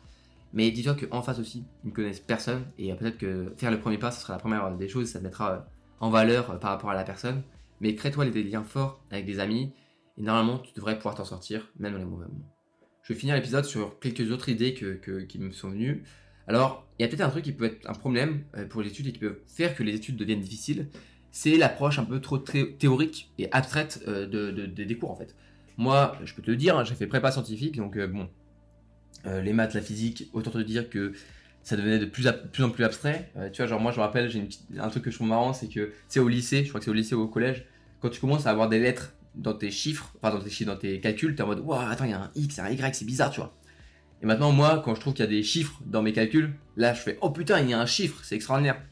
Mais 0.54 0.70
dis-toi 0.72 0.96
qu'en 0.96 1.22
face 1.22 1.40
aussi, 1.40 1.64
ils 1.84 1.90
ne 1.90 1.94
connaissent 1.94 2.20
personne. 2.20 2.66
Et 2.78 2.94
peut-être 2.94 3.18
que 3.18 3.54
faire 3.58 3.72
le 3.72 3.80
premier 3.80 3.98
pas, 3.98 4.12
ce 4.12 4.22
sera 4.22 4.34
la 4.34 4.40
première 4.40 4.76
des 4.76 4.90
choses, 4.90 5.10
ça 5.10 5.20
te 5.20 5.24
mettra 5.24 5.66
en 6.00 6.10
valeur 6.10 6.60
par 6.60 6.72
rapport 6.72 6.90
à 6.90 6.96
la 6.96 7.04
personne. 7.04 7.42
Mais 7.80 7.96
crée-toi 7.96 8.26
des 8.26 8.44
liens 8.44 8.64
forts 8.64 9.02
avec 9.12 9.26
des 9.26 9.40
amis. 9.40 9.74
Et 10.18 10.22
normalement, 10.22 10.60
tu 10.60 10.74
devrais 10.76 10.98
pouvoir 10.98 11.16
t'en 11.16 11.24
sortir, 11.24 11.72
même 11.80 11.94
dans 11.94 12.00
les 12.00 12.06
mauvais 12.06 12.26
moments. 12.26 12.52
Je 13.04 13.14
vais 13.14 13.20
finir 13.20 13.34
l'épisode 13.34 13.64
sur 13.64 13.98
quelques 14.00 14.30
autres 14.32 14.50
idées 14.50 14.74
qui 14.74 15.40
me 15.40 15.52
sont 15.52 15.70
venues. 15.70 16.04
Alors, 16.48 16.88
il 16.98 17.04
y 17.04 17.06
a 17.06 17.08
peut-être 17.08 17.22
un 17.22 17.30
truc 17.30 17.44
qui 17.44 17.52
peut 17.52 17.66
être 17.66 17.90
un 17.90 17.94
problème 17.94 18.44
euh, 18.56 18.66
pour 18.66 18.82
les 18.82 18.90
études 18.90 19.08
et 19.08 19.12
qui 19.12 19.20
peut 19.20 19.42
faire 19.48 19.76
que 19.76 19.84
les 19.84 19.96
études 19.96 20.18
deviennent 20.18 20.42
difficiles. 20.42 20.88
C'est 21.32 21.58
l'approche 21.58 21.98
un 21.98 22.04
peu 22.04 22.20
trop 22.20 22.38
théorique 22.38 23.32
et 23.38 23.52
abstraite 23.52 24.04
euh, 24.08 24.28
de, 24.28 24.66
des 24.66 24.98
cours 24.98 25.12
en 25.12 25.16
fait. 25.16 25.36
Moi, 25.78 26.16
je 26.24 26.34
peux 26.34 26.42
te 26.42 26.52
le 26.52 26.58
dire, 26.58 26.78
hein, 26.78 26.84
j'ai 26.84 26.96
fait 26.96 27.08
prépa 27.08 27.32
scientifique, 27.32 27.78
donc 27.78 27.96
euh, 27.98 28.08
bon, 28.08 28.30
les 29.26 29.54
maths, 29.54 29.74
la 29.74 29.82
physique, 29.82 30.30
autant 30.34 30.52
te 30.52 30.58
dire 30.60 30.90
que 30.90 31.14
ça 31.64 31.76
devenait 31.76 32.00
de 32.00 32.06
plus, 32.06 32.28
en 32.28 32.70
plus 32.70 32.84
abstrait. 32.84 33.32
tu 33.54 33.58
vois, 33.58 33.68
genre 33.68 33.80
moi 33.80 33.92
je 33.92 33.98
me 33.98 34.02
rappelle, 34.02 34.30
j'ai 34.30 34.48
un 34.80 34.90
truc 34.90 35.04
que 35.04 35.12
je 35.12 35.16
trouve 35.16 35.28
marrant, 35.28 35.54
c'est 35.54 35.68
que, 35.68 35.94
sais, 36.08 36.20
au 36.20 36.28
lycée, 36.28 36.64
je 36.64 36.70
crois 36.70 36.80
que 36.80 36.86
c'est 36.86 36.92
au 36.92 36.96
lycée 36.96 37.16
ou 37.16 37.22
au 37.22 37.28
collège, 37.28 37.66
quand 38.00 38.10
tu 38.10 38.20
commences 38.20 38.48
à 38.48 38.50
avoir 38.50 38.68
des 38.68 38.80
lettres 38.80 39.14
dans 39.36 39.54
tes 39.54 39.72
chiffres, 39.72 40.14
enfin 40.22 40.36
dans 40.36 40.44
tes 40.44 40.50
chiffres, 40.50 40.72
dans 40.72 40.78
tes 40.78 41.00
calculs, 41.00 41.36
t'es 41.36 41.44
en 41.44 41.48
mode, 41.48 41.60
waouh, 41.60 41.80
attends, 41.80 42.06
il 42.06 42.12
y 42.12 42.14
a 42.14 42.22
un 42.22 42.32
X, 42.36 42.60
un 42.60 42.70
Y, 42.70 42.96
c'est 42.96 43.06
bizarre, 43.06 43.32
tu 43.32 43.40
vois. 43.40 43.56
Et 44.22 44.26
maintenant, 44.28 44.52
moi, 44.52 44.82
quand 44.86 44.94
je 44.94 45.02
trouve 45.02 45.14
qu'il 45.14 45.26
y 45.26 45.28
a 45.28 45.32
des 45.32 45.42
chiffres 45.42 45.80
dans 45.86 46.02
mes 46.02 46.14
calculs, 46.14 46.54
là, 46.78 46.94
je 46.94 47.00
fais 47.02 47.18
oh 47.22 47.32
putain, 47.32 47.60
il 47.60 47.70
y 47.70 47.74
a 47.74 47.80
un 47.80 47.86
chiffre, 47.88 48.20
c'est 48.24 48.36
extraordinaire. 48.36 48.82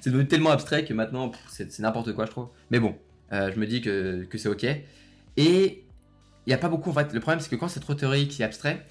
C'est 0.00 0.10
devenu 0.10 0.28
tellement 0.28 0.50
abstrait 0.50 0.84
que 0.84 0.92
maintenant, 0.92 1.32
c'est 1.48 1.78
n'importe 1.78 2.12
quoi, 2.12 2.26
je 2.26 2.30
trouve. 2.30 2.48
Mais 2.70 2.78
bon, 2.78 2.94
euh, 3.32 3.50
je 3.54 3.58
me 3.58 3.66
dis 3.66 3.80
que, 3.80 4.24
que 4.24 4.36
c'est 4.36 4.48
ok. 4.48 4.64
Et 5.36 5.84
il 6.46 6.48
n'y 6.48 6.52
a 6.52 6.58
pas 6.58 6.68
beaucoup, 6.68 6.90
en 6.90 6.92
fait. 6.92 7.12
Le 7.12 7.20
problème, 7.20 7.40
c'est 7.40 7.48
que 7.48 7.56
quand 7.56 7.68
c'est 7.68 7.80
trop 7.80 7.94
théorique 7.94 8.38
et 8.38 8.44
abstrait, 8.44 8.84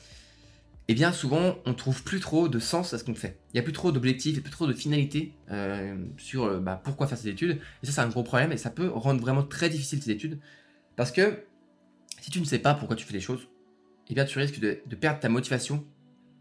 eh 0.88 0.96
bien, 0.96 1.12
souvent, 1.12 1.56
on 1.66 1.74
trouve 1.74 2.04
plus 2.04 2.20
trop 2.20 2.50
de 2.50 2.60
sens 2.60 2.94
à 2.94 2.98
ce 2.98 3.04
qu'on 3.04 3.16
fait. 3.16 3.40
Il 3.50 3.58
n'y 3.58 3.60
a 3.60 3.64
plus 3.64 3.74
trop 3.74 3.92
d'objectifs, 3.92 4.38
a 4.38 4.42
plus 4.42 4.52
trop 4.52 4.68
de 4.68 4.74
finalité 4.74 5.34
euh, 5.52 5.96
sur 6.18 6.46
euh, 6.46 6.60
bah, 6.60 6.82
pourquoi 6.84 7.08
faire 7.08 7.18
ces 7.18 7.30
études. 7.30 7.60
Et 7.82 7.86
ça, 7.86 7.92
c'est 7.92 8.02
un 8.02 8.10
gros 8.10 8.24
problème 8.24 8.52
et 8.52 8.58
ça 8.58 8.70
peut 8.70 8.90
rendre 8.90 9.22
vraiment 9.22 9.44
très 9.44 9.70
difficile 9.70 10.02
ces 10.02 10.12
études. 10.12 10.40
Parce 10.96 11.12
que 11.12 11.44
si 12.22 12.32
tu 12.32 12.40
ne 12.40 12.46
sais 12.46 12.60
pas 12.60 12.74
pourquoi 12.74 12.98
tu 12.98 13.06
fais 13.06 13.14
les 13.14 13.22
choses, 13.22 13.48
eh 14.10 14.14
bien, 14.14 14.26
tu 14.26 14.40
risques 14.40 14.60
de, 14.60 14.96
perdre 14.96 15.20
ta 15.20 15.30
motivation 15.30 15.86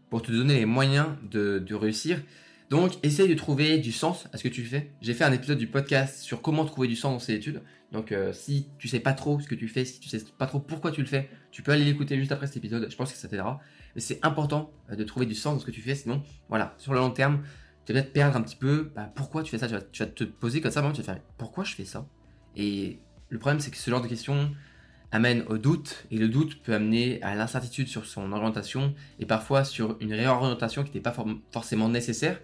pour 0.09 0.21
te 0.21 0.31
donner 0.31 0.55
les 0.55 0.65
moyens 0.65 1.07
de, 1.29 1.73
réussir. 1.73 2.21
Donc, 2.69 2.93
essaye 3.03 3.27
de 3.27 3.33
trouver 3.33 3.77
du 3.77 3.91
sens 3.91 4.27
à 4.33 4.37
ce 4.37 4.43
que 4.43 4.49
tu 4.49 4.63
fais. 4.63 4.91
J'ai 5.01 5.13
fait 5.13 5.23
un 5.23 5.31
épisode 5.31 5.57
du 5.57 5.67
podcast 5.67 6.21
sur 6.21 6.41
comment 6.41 6.65
trouver 6.65 6.87
du 6.87 6.95
sens 6.95 7.13
dans 7.13 7.19
ces 7.19 7.33
études. 7.33 7.61
Donc, 7.91 8.11
euh, 8.11 8.33
si 8.33 8.67
tu 8.79 8.87
sais 8.87 8.99
pas 8.99 9.13
trop 9.13 9.39
ce 9.39 9.47
que 9.47 9.53
tu 9.53 9.67
fais, 9.67 9.85
si 9.85 9.99
tu 9.99 10.09
sais 10.09 10.23
pas 10.37 10.47
trop 10.47 10.59
pourquoi 10.59 10.91
tu 10.91 11.01
le 11.01 11.07
fais, 11.07 11.29
tu 11.51 11.61
peux 11.61 11.71
aller 11.71 11.85
l'écouter 11.85 12.17
juste 12.17 12.31
après 12.31 12.47
cet 12.47 12.57
épisode. 12.57 12.87
Je 12.89 12.95
pense 12.95 13.11
que 13.11 13.17
ça 13.17 13.27
t'aidera. 13.27 13.59
Mais 13.95 14.01
c'est 14.01 14.19
important 14.23 14.71
euh, 14.91 14.95
de 14.95 15.03
trouver 15.03 15.25
du 15.25 15.35
sens 15.35 15.53
dans 15.53 15.59
ce 15.59 15.65
que 15.65 15.71
tu 15.71 15.81
fais. 15.81 15.93
Sinon, 15.93 16.23
voilà, 16.49 16.73
sur 16.77 16.93
le 16.93 16.99
long 16.99 17.11
terme, 17.11 17.43
tu 17.85 17.93
vas 17.93 18.01
peut-être 18.01 18.13
perdre 18.13 18.37
un 18.37 18.41
petit 18.41 18.55
peu 18.55 18.91
bah, 18.95 19.11
pourquoi 19.13 19.43
tu 19.43 19.51
fais 19.51 19.57
ça? 19.57 19.67
Tu 19.67 20.03
vas, 20.03 20.09
te 20.09 20.23
poser 20.23 20.61
comme 20.61 20.71
ça, 20.71 20.81
tu 20.81 20.87
vas 20.87 20.93
te 20.93 21.01
faire 21.01 21.19
pourquoi 21.37 21.63
je 21.63 21.75
fais 21.75 21.85
ça? 21.85 22.07
Et 22.55 22.99
le 23.29 23.39
problème, 23.39 23.59
c'est 23.59 23.71
que 23.71 23.77
ce 23.77 23.89
genre 23.89 24.01
de 24.01 24.07
questions, 24.07 24.51
amène 25.13 25.43
au 25.47 25.59
doute 25.59 26.05
et 26.09 26.17
le 26.17 26.27
doute 26.27 26.61
peut 26.63 26.73
amener 26.73 27.21
à 27.21 27.35
l'incertitude 27.35 27.87
sur 27.87 28.05
son 28.05 28.31
orientation 28.31 28.95
et 29.19 29.27
parfois 29.27 29.63
sur 29.63 29.95
une 30.01 30.11
réorientation 30.11 30.83
qui 30.83 30.89
n'était 30.89 31.01
pas 31.01 31.15
forcément 31.51 31.87
nécessaire 31.87 32.41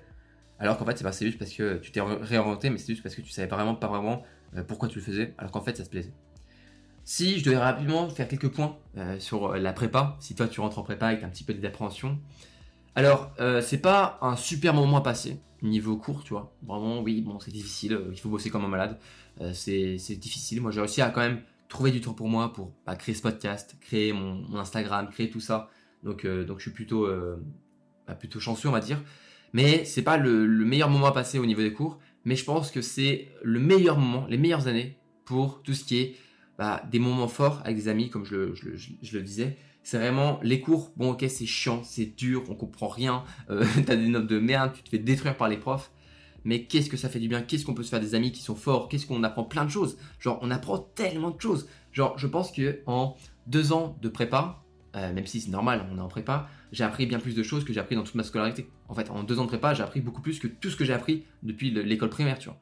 alors 0.60 0.78
qu'en 0.78 0.86
fait 0.86 1.04
c'est 1.12 1.26
juste 1.26 1.40
parce 1.40 1.52
que 1.52 1.78
tu 1.78 1.92
t'es 1.92 2.00
réorienté 2.00 2.70
mais 2.70 2.78
c'est 2.78 2.94
juste 2.94 3.02
parce 3.02 3.16
que 3.16 3.22
tu 3.22 3.32
savais 3.32 3.48
vraiment 3.48 3.74
pas 3.74 3.88
vraiment 3.88 4.22
euh, 4.56 4.64
pourquoi 4.64 4.88
tu 4.88 5.00
le 5.00 5.04
faisais 5.04 5.34
alors 5.40 5.52
qu'en 5.52 5.62
fait 5.62 5.76
ça 5.76 5.84
se 5.84 5.90
plaisait. 5.90 6.14
Si 7.06 7.40
je 7.40 7.44
devais 7.44 7.58
rapidement 7.58 8.08
faire 8.08 8.28
quelques 8.28 8.50
points 8.50 8.78
euh, 8.98 9.20
sur 9.20 9.56
la 9.56 9.74
prépa, 9.74 10.16
si 10.20 10.36
toi 10.36 10.48
tu 10.48 10.62
rentres 10.62 10.78
en 10.78 10.84
prépa 10.84 11.08
avec 11.08 11.24
un 11.24 11.30
petit 11.30 11.44
peu 11.44 11.56
d'appréhension, 11.56 12.20
alors 12.94 13.32
euh, 13.40 13.62
c'est 13.64 13.80
pas 13.80 14.20
un 14.22 14.36
super 14.36 14.76
moment 14.76 14.98
à 14.98 15.02
passer 15.02 15.40
niveau 15.64 15.98
cours, 15.98 16.24
tu 16.24 16.34
vois. 16.34 16.54
Vraiment, 16.66 17.02
oui, 17.02 17.22
bon, 17.22 17.40
c'est 17.40 17.52
difficile, 17.52 18.00
il 18.12 18.20
faut 18.20 18.30
bosser 18.30 18.50
comme 18.50 18.64
un 18.64 18.70
malade, 18.70 18.98
c'est 19.54 19.98
difficile. 20.20 20.62
Moi 20.62 20.70
j'ai 20.70 20.82
réussi 20.82 21.02
à 21.02 21.10
quand 21.10 21.22
même 21.22 21.42
trouver 21.70 21.92
du 21.92 22.02
temps 22.02 22.14
pour 22.14 22.28
moi 22.28 22.52
pour 22.52 22.74
bah, 22.86 22.96
créer 22.96 23.16
ce 23.16 23.22
podcast, 23.22 23.78
créer 23.80 24.12
mon, 24.12 24.56
Instagram, 24.56 25.08
créer 25.10 25.30
tout 25.30 25.40
ça. 25.40 25.70
Donc, 26.04 26.26
euh, 26.26 26.44
donc 26.44 26.58
je 26.58 26.64
suis 26.64 26.72
plutôt, 26.72 27.06
euh, 27.06 27.38
bah, 28.08 28.16
plutôt 28.16 28.40
chanceux, 28.40 28.68
on 28.68 28.74
va 28.74 28.82
dire. 28.82 29.02
Mais 29.54 29.86
c'est 29.86 30.02
pas 30.02 30.18
le, 30.18 30.48
meilleur 30.48 30.90
moment 30.90 31.08
à 31.08 31.12
passer 31.12 31.40
au 31.40 31.46
niveau 31.46 31.62
des 31.62 31.74
cours, 31.74 32.00
mais 32.26 32.36
je 32.36 32.44
pense 32.44 32.72
que 32.72 32.82
c'est 32.82 33.30
le 33.44 33.60
meilleur 33.60 33.98
moment, 33.98 34.28
les 34.28 34.38
meilleures 34.38 34.68
années 34.68 34.98
pour 35.26 35.62
tout 35.64 35.74
ce 35.74 35.84
qui 35.84 35.98
est 35.98 36.16
bah, 36.58 36.84
des 36.92 37.00
moments 37.00 37.28
forts 37.28 37.62
avec 37.64 37.78
des 37.78 37.88
amis, 37.88 38.10
comme 38.10 38.26
je, 38.26 38.36
le 38.36 39.22
disais. 39.22 39.58
C'est 39.82 39.98
vraiment 39.98 40.40
les 40.44 40.60
cours, 40.60 40.92
bon 40.98 41.12
ok 41.12 41.26
c'est 41.30 41.46
chiant, 41.46 41.84
c'est 41.84 42.06
dur, 42.06 42.44
on 42.50 42.56
comprend 42.56 42.90
rien, 42.90 43.24
euh, 43.50 43.66
t'as 43.86 43.96
des 43.96 44.08
notes 44.08 44.28
de 44.28 44.38
merde, 44.38 44.74
tu 44.74 44.84
te 44.84 44.90
fais 44.90 45.00
détruire 45.00 45.38
par 45.38 45.48
les 45.48 45.58
profs. 45.58 45.92
Mais 46.44 46.66
qu'est-ce 46.66 46.90
que 46.90 46.98
ça 46.98 47.10
fait 47.10 47.20
du 47.20 47.28
bien? 47.28 47.42
Qu'est-ce 47.42 47.66
qu'on 47.66 47.74
peut 47.74 47.84
se 47.84 47.90
faire 47.90 48.00
des 48.00 48.16
amis 48.16 48.32
qui 48.32 48.42
sont 48.42 48.56
forts? 48.56 48.90
Qu'est-ce 48.90 49.06
qu'on 49.06 49.24
apprend 49.24 49.44
plein 49.44 49.66
de 49.66 49.70
choses? 49.70 49.98
Genre 50.20 50.40
on 50.42 50.52
apprend 50.52 50.80
tellement 50.80 51.32
de 51.32 51.40
choses. 51.40 51.68
Genre 51.92 52.18
je 52.18 52.28
pense 52.28 52.52
que 52.52 52.82
en 52.86 53.16
deux 53.48 53.74
ans 53.74 53.98
de 54.02 54.10
prépa, 54.10 54.64
euh, 54.96 55.14
même 55.14 55.26
si 55.26 55.42
c'est 55.42 55.52
normal, 55.52 55.88
on 55.92 55.98
est 55.98 56.02
en 56.02 56.08
prépa, 56.08 56.48
j'ai 56.72 56.84
appris 56.84 57.06
bien 57.06 57.20
plus 57.20 57.36
de 57.36 57.44
choses 57.44 57.64
que 57.64 57.74
j'ai 57.74 57.80
appris 57.80 57.96
dans 57.96 58.04
toute 58.04 58.16
ma 58.16 58.24
scolarité. 58.24 58.70
En 58.88 58.96
fait, 58.96 59.10
en 59.10 59.24
deux 59.24 59.40
ans 59.40 59.44
de 59.44 59.50
prépa, 59.50 59.74
j'ai 59.74 59.84
appris 59.84 60.02
beaucoup 60.02 60.22
plus 60.22 60.40
que 60.40 60.48
tout 60.48 60.70
ce 60.70 60.76
que 60.76 60.86
j'ai 60.86 60.94
appris 60.94 61.26
depuis 61.44 61.72
l'école 61.72 62.10
primaire, 62.10 62.40
tu 62.40 62.50
vois. 62.50 62.60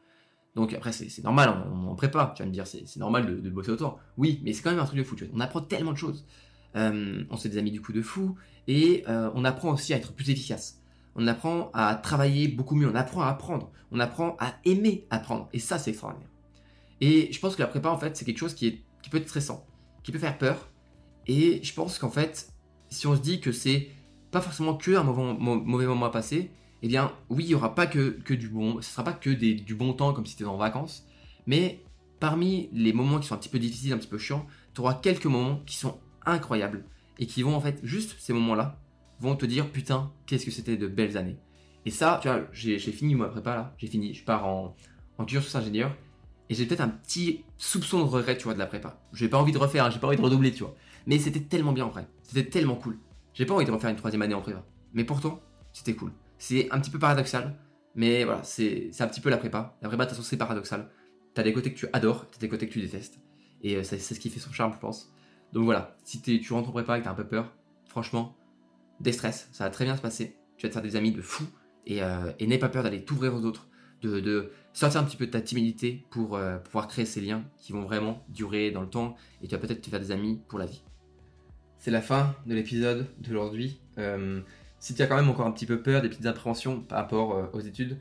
Donc 0.55 0.73
après, 0.73 0.91
c'est 0.91 1.23
normal, 1.23 1.53
on, 1.71 1.89
en 1.89 1.95
prépa, 1.95 2.33
tu 2.35 2.41
vas 2.41 2.47
me 2.47 2.53
dire, 2.53 2.65
c'est 2.65 2.97
normal 2.97 3.41
de, 3.41 3.49
bosser 3.49 3.71
autant. 3.71 3.99
Oui, 4.17 4.41
mais 4.43 4.53
c'est 4.53 4.63
quand 4.63 4.71
même 4.71 4.79
un 4.79 4.85
truc 4.85 4.97
de 4.97 5.03
fou, 5.03 5.15
tu 5.15 5.25
vois. 5.25 5.33
On 5.35 5.39
apprend 5.39 5.61
tellement 5.61 5.91
de 5.91 5.97
choses. 5.97 6.25
Euh, 6.75 7.23
on 7.29 7.37
se 7.37 7.43
fait 7.43 7.49
des 7.49 7.57
amis 7.57 7.71
du 7.71 7.79
coup 7.81 7.93
de 7.93 8.01
fou, 8.01 8.35
et 8.67 9.03
euh, 9.07 9.29
on 9.35 9.45
apprend 9.45 9.71
aussi 9.73 9.93
à 9.93 9.97
être 9.97 10.13
plus 10.13 10.29
efficace. 10.29 10.76
On 11.17 11.27
apprend 11.27 11.71
à 11.73 11.95
travailler 11.95 12.47
beaucoup 12.47 12.75
mieux, 12.75 12.87
on 12.87 12.95
apprend 12.95 13.21
à 13.23 13.27
apprendre, 13.27 13.71
on 13.91 13.99
apprend 13.99 14.37
à 14.39 14.53
aimer 14.65 15.05
apprendre, 15.09 15.49
et 15.51 15.59
ça 15.59 15.77
c'est 15.79 15.89
extraordinaire. 15.91 16.29
Et 17.01 17.31
je 17.31 17.39
pense 17.39 17.55
que 17.55 17.61
la 17.61 17.67
prépa 17.67 17.89
en 17.89 17.97
fait 17.97 18.15
c'est 18.15 18.23
quelque 18.23 18.37
chose 18.37 18.53
qui, 18.53 18.67
est, 18.67 18.83
qui 19.01 19.09
peut 19.09 19.17
être 19.17 19.27
stressant, 19.27 19.65
qui 20.03 20.11
peut 20.11 20.19
faire 20.19 20.37
peur, 20.37 20.69
et 21.27 21.59
je 21.63 21.73
pense 21.73 21.99
qu'en 21.99 22.09
fait, 22.09 22.53
si 22.89 23.07
on 23.07 23.15
se 23.15 23.21
dit 23.21 23.41
que 23.41 23.51
c'est 23.51 23.89
pas 24.31 24.41
forcément 24.41 24.75
que 24.75 24.95
un 24.95 25.03
mauvais, 25.03 25.85
moment 25.85 26.05
à 26.05 26.11
passer, 26.11 26.51
eh 26.81 26.87
bien 26.87 27.11
oui, 27.29 27.43
il 27.45 27.47
n'y 27.47 27.55
aura 27.55 27.75
pas 27.75 27.87
que, 27.87 28.09
que, 28.23 28.33
du 28.33 28.49
bon, 28.49 28.81
ce 28.81 28.91
sera 28.91 29.03
pas 29.03 29.13
que 29.13 29.29
des, 29.29 29.55
du 29.55 29.75
bon 29.75 29.93
temps 29.93 30.13
comme 30.13 30.25
si 30.25 30.35
tu 30.35 30.43
étais 30.43 30.49
en 30.49 30.57
vacances, 30.57 31.05
mais 31.45 31.83
parmi 32.19 32.69
les 32.73 32.93
moments 32.93 33.19
qui 33.19 33.27
sont 33.27 33.35
un 33.35 33.39
petit 33.39 33.49
peu 33.49 33.59
difficiles, 33.59 33.93
un 33.93 33.97
petit 33.97 34.07
peu 34.07 34.17
chiants, 34.17 34.45
tu 34.73 34.81
auras 34.81 34.95
quelques 34.95 35.25
moments 35.25 35.61
qui 35.65 35.77
sont 35.77 35.97
incroyables 36.25 36.85
et 37.19 37.25
qui 37.25 37.43
vont 37.43 37.55
en 37.55 37.61
fait, 37.61 37.79
juste 37.83 38.15
ces 38.19 38.33
moments-là, 38.33 38.79
vont 39.19 39.35
te 39.35 39.45
dire 39.45 39.71
putain, 39.71 40.11
qu'est-ce 40.25 40.45
que 40.45 40.51
c'était 40.51 40.77
de 40.77 40.87
belles 40.87 41.17
années. 41.17 41.37
Et 41.85 41.91
ça, 41.91 42.19
tu 42.21 42.27
vois, 42.27 42.41
j'ai 42.51 42.77
fini 42.79 43.15
ma 43.15 43.29
prépa 43.29 43.55
là, 43.55 43.75
j'ai 43.77 43.87
fini, 43.87 44.13
je 44.13 44.23
pars 44.23 44.45
en, 44.45 44.75
en 45.17 45.25
cursus 45.25 45.55
ingénieur 45.55 45.95
et 46.49 46.55
j'ai 46.55 46.65
peut-être 46.65 46.81
un 46.81 46.89
petit 46.89 47.43
soupçon 47.57 47.99
de 47.99 48.03
regret, 48.03 48.37
tu 48.37 48.45
vois, 48.45 48.53
de 48.53 48.59
la 48.59 48.67
prépa. 48.67 49.01
J'ai 49.13 49.29
pas 49.29 49.37
envie 49.37 49.51
de 49.51 49.57
refaire, 49.57 49.85
hein, 49.85 49.89
j'ai 49.89 49.99
pas 49.99 50.07
envie 50.07 50.17
de 50.17 50.21
redoubler, 50.21 50.51
tu 50.51 50.63
vois. 50.63 50.75
Mais 51.05 51.19
c'était 51.19 51.39
tellement 51.39 51.73
bien 51.73 51.85
en 51.85 51.89
vrai, 51.89 52.07
c'était 52.23 52.49
tellement 52.49 52.75
cool. 52.75 52.97
J'ai 53.33 53.45
pas 53.45 53.53
envie 53.53 53.65
de 53.65 53.71
refaire 53.71 53.89
une 53.89 53.95
troisième 53.95 54.21
année 54.21 54.33
en 54.33 54.41
prépa. 54.41 54.65
Mais 54.93 55.03
pourtant, 55.03 55.39
c'était 55.71 55.93
cool. 55.93 56.11
C'est 56.37 56.71
un 56.71 56.79
petit 56.79 56.89
peu 56.89 56.99
paradoxal, 56.99 57.57
mais 57.95 58.23
voilà, 58.23 58.43
c'est 58.43 58.91
un 58.99 59.07
petit 59.07 59.21
peu 59.21 59.29
la 59.29 59.37
prépa. 59.37 59.77
La 59.81 59.89
prépa, 59.89 60.05
de 60.05 60.09
toute 60.09 60.17
façon, 60.17 60.27
c'est 60.27 60.37
paradoxal. 60.37 60.89
T'as 61.33 61.43
des 61.43 61.53
côtés 61.53 61.71
que 61.71 61.77
tu 61.77 61.87
adores, 61.93 62.27
t'as 62.29 62.39
des 62.39 62.49
côtés 62.49 62.67
que 62.67 62.73
tu 62.73 62.81
détestes. 62.81 63.19
Et 63.61 63.75
euh, 63.75 63.83
c'est 63.83 63.99
ce 63.99 64.19
qui 64.19 64.29
fait 64.29 64.39
son 64.39 64.51
charme, 64.51 64.73
je 64.73 64.79
pense. 64.79 65.13
Donc 65.53 65.65
voilà, 65.65 65.95
si 66.03 66.21
tu 66.21 66.53
rentres 66.53 66.69
en 66.69 66.71
prépa 66.71 66.97
et 66.97 66.99
que 66.99 67.05
t'as 67.05 67.11
un 67.11 67.15
peu 67.15 67.27
peur, 67.27 67.53
franchement, 67.85 68.35
déstresse, 68.99 69.49
ça 69.51 69.63
va 69.63 69.69
très 69.69 69.85
bien 69.85 69.95
se 69.95 70.01
passer. 70.01 70.35
Tu 70.57 70.65
vas 70.65 70.69
te 70.69 70.73
faire 70.73 70.83
des 70.83 70.95
amis 70.95 71.11
de 71.11 71.21
fou 71.21 71.45
et, 71.85 72.01
euh, 72.01 72.31
n'aie 72.39 72.57
pas 72.57 72.69
peur 72.69 72.83
d'aller 72.83 73.03
t'ouvrir 73.03 73.33
aux 73.35 73.45
autres, 73.45 73.67
de, 74.01 74.51
sortir 74.73 75.01
un 75.01 75.03
petit 75.03 75.17
peu 75.17 75.25
de 75.25 75.31
ta 75.31 75.41
timidité 75.41 76.05
pour 76.11 76.35
euh, 76.35 76.57
pouvoir 76.57 76.87
créer 76.87 77.05
ces 77.05 77.21
liens 77.21 77.43
qui 77.57 77.71
vont 77.71 77.83
vraiment 77.83 78.23
durer 78.29 78.71
dans 78.71 78.81
le 78.81 78.89
temps 78.89 79.15
et 79.41 79.47
tu 79.47 79.55
vas 79.55 79.61
peut-être 79.61 79.81
te 79.81 79.89
faire 79.89 79.99
des 79.99 80.11
amis 80.11 80.39
pour 80.47 80.59
la 80.59 80.65
vie. 80.65 80.83
C'est 81.79 81.91
la 81.91 82.01
fin 82.01 82.35
de 82.45 82.53
l'épisode 82.53 83.07
d'aujourd'hui. 83.19 83.79
Euh, 83.97 84.41
si 84.79 84.93
tu 84.93 85.01
as 85.01 85.07
quand 85.07 85.15
même 85.15 85.29
encore 85.29 85.47
un 85.47 85.51
petit 85.51 85.65
peu 85.65 85.81
peur, 85.81 86.01
des 86.01 86.09
petites 86.09 86.25
appréhensions 86.25 86.81
par 86.81 86.99
rapport 86.99 87.35
euh, 87.35 87.45
aux 87.53 87.59
études, 87.59 87.97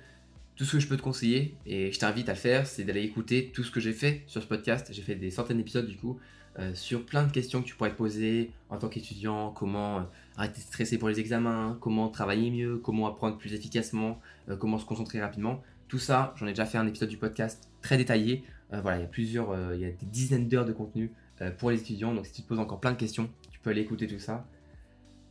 tout 0.56 0.64
ce 0.64 0.72
que 0.72 0.80
je 0.80 0.88
peux 0.88 0.96
te 0.96 1.02
conseiller, 1.02 1.56
et 1.66 1.92
je 1.92 1.98
t'invite 1.98 2.28
à 2.28 2.34
faire, 2.34 2.66
c'est 2.66 2.84
d'aller 2.84 3.02
écouter 3.02 3.50
tout 3.54 3.62
ce 3.62 3.70
que 3.70 3.80
j'ai 3.80 3.92
fait 3.92 4.24
sur 4.26 4.42
ce 4.42 4.46
podcast. 4.46 4.88
J'ai 4.90 5.02
fait 5.02 5.14
des 5.14 5.30
centaines 5.30 5.58
d'épisodes 5.58 5.86
du 5.86 5.96
coup, 5.96 6.18
euh, 6.58 6.74
sur 6.74 7.04
plein 7.04 7.24
de 7.24 7.32
questions 7.32 7.62
que 7.62 7.66
tu 7.66 7.74
pourrais 7.74 7.90
te 7.90 7.96
poser 7.96 8.52
en 8.70 8.78
tant 8.78 8.88
qu'étudiant, 8.88 9.50
comment 9.50 10.06
arrêter 10.36 10.60
de 10.60 10.66
stresser 10.66 10.98
pour 10.98 11.08
les 11.08 11.20
examens, 11.20 11.76
comment 11.80 12.08
travailler 12.08 12.50
mieux, 12.50 12.78
comment 12.78 13.06
apprendre 13.06 13.38
plus 13.38 13.54
efficacement, 13.54 14.20
comment 14.58 14.78
se 14.78 14.84
concentrer 14.84 15.20
rapidement. 15.20 15.62
Tout 15.88 15.98
ça, 15.98 16.34
j'en 16.36 16.46
ai 16.46 16.50
déjà 16.50 16.66
fait 16.66 16.78
un 16.78 16.86
épisode 16.86 17.08
du 17.08 17.16
podcast 17.16 17.70
très 17.80 17.96
détaillé. 17.96 18.44
voilà, 18.70 18.98
il 18.98 19.02
y 19.02 19.04
a 19.04 19.08
plusieurs, 19.08 19.74
il 19.74 19.80
y 19.80 19.84
a 19.84 19.90
des 19.90 20.06
dizaines 20.06 20.48
d'heures 20.48 20.64
de 20.64 20.72
contenu 20.72 21.12
pour 21.58 21.70
les 21.70 21.80
étudiants. 21.80 22.12
Donc 22.12 22.26
si 22.26 22.32
tu 22.32 22.42
te 22.42 22.48
poses 22.48 22.58
encore 22.58 22.80
plein 22.80 22.92
de 22.92 22.98
questions, 22.98 23.30
aller 23.70 23.82
écouter 23.82 24.06
tout 24.06 24.18
ça. 24.18 24.46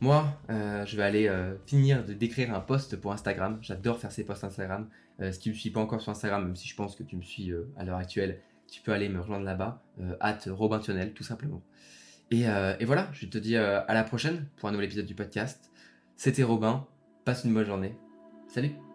Moi, 0.00 0.26
euh, 0.50 0.84
je 0.84 0.96
vais 0.96 1.02
aller 1.02 1.28
euh, 1.28 1.56
finir 1.66 2.04
de 2.04 2.12
décrire 2.12 2.54
un 2.54 2.60
post 2.60 2.96
pour 2.96 3.12
Instagram. 3.12 3.58
J'adore 3.62 3.98
faire 3.98 4.12
ces 4.12 4.24
posts 4.24 4.44
Instagram. 4.44 4.88
Euh, 5.20 5.32
si 5.32 5.40
tu 5.40 5.48
ne 5.48 5.54
me 5.54 5.58
suis 5.58 5.70
pas 5.70 5.80
encore 5.80 6.00
sur 6.00 6.12
Instagram, 6.12 6.44
même 6.44 6.56
si 6.56 6.68
je 6.68 6.76
pense 6.76 6.94
que 6.96 7.02
tu 7.02 7.16
me 7.16 7.22
suis 7.22 7.52
à 7.76 7.84
l'heure 7.84 7.96
actuelle, 7.96 8.40
tu 8.70 8.80
peux 8.82 8.92
aller 8.92 9.08
me 9.08 9.20
rejoindre 9.20 9.44
là-bas, 9.44 9.82
at 10.20 10.38
Robin 10.48 10.80
tout 11.14 11.24
simplement. 11.24 11.62
Et, 12.30 12.42
et, 12.42 12.84
voilà, 12.84 13.08
je 13.12 13.26
te 13.26 13.38
dis 13.38 13.56
à 13.56 13.94
la 13.94 14.04
prochaine 14.04 14.46
pour 14.56 14.68
un 14.68 14.72
nouvel 14.72 14.86
épisode 14.86 15.06
du 15.06 15.14
podcast. 15.14 15.70
C'était 16.16 16.42
Robin, 16.42 16.86
passe 17.24 17.44
une 17.44 17.54
bonne 17.54 17.66
journée. 17.66 17.96
Salut 18.48 18.85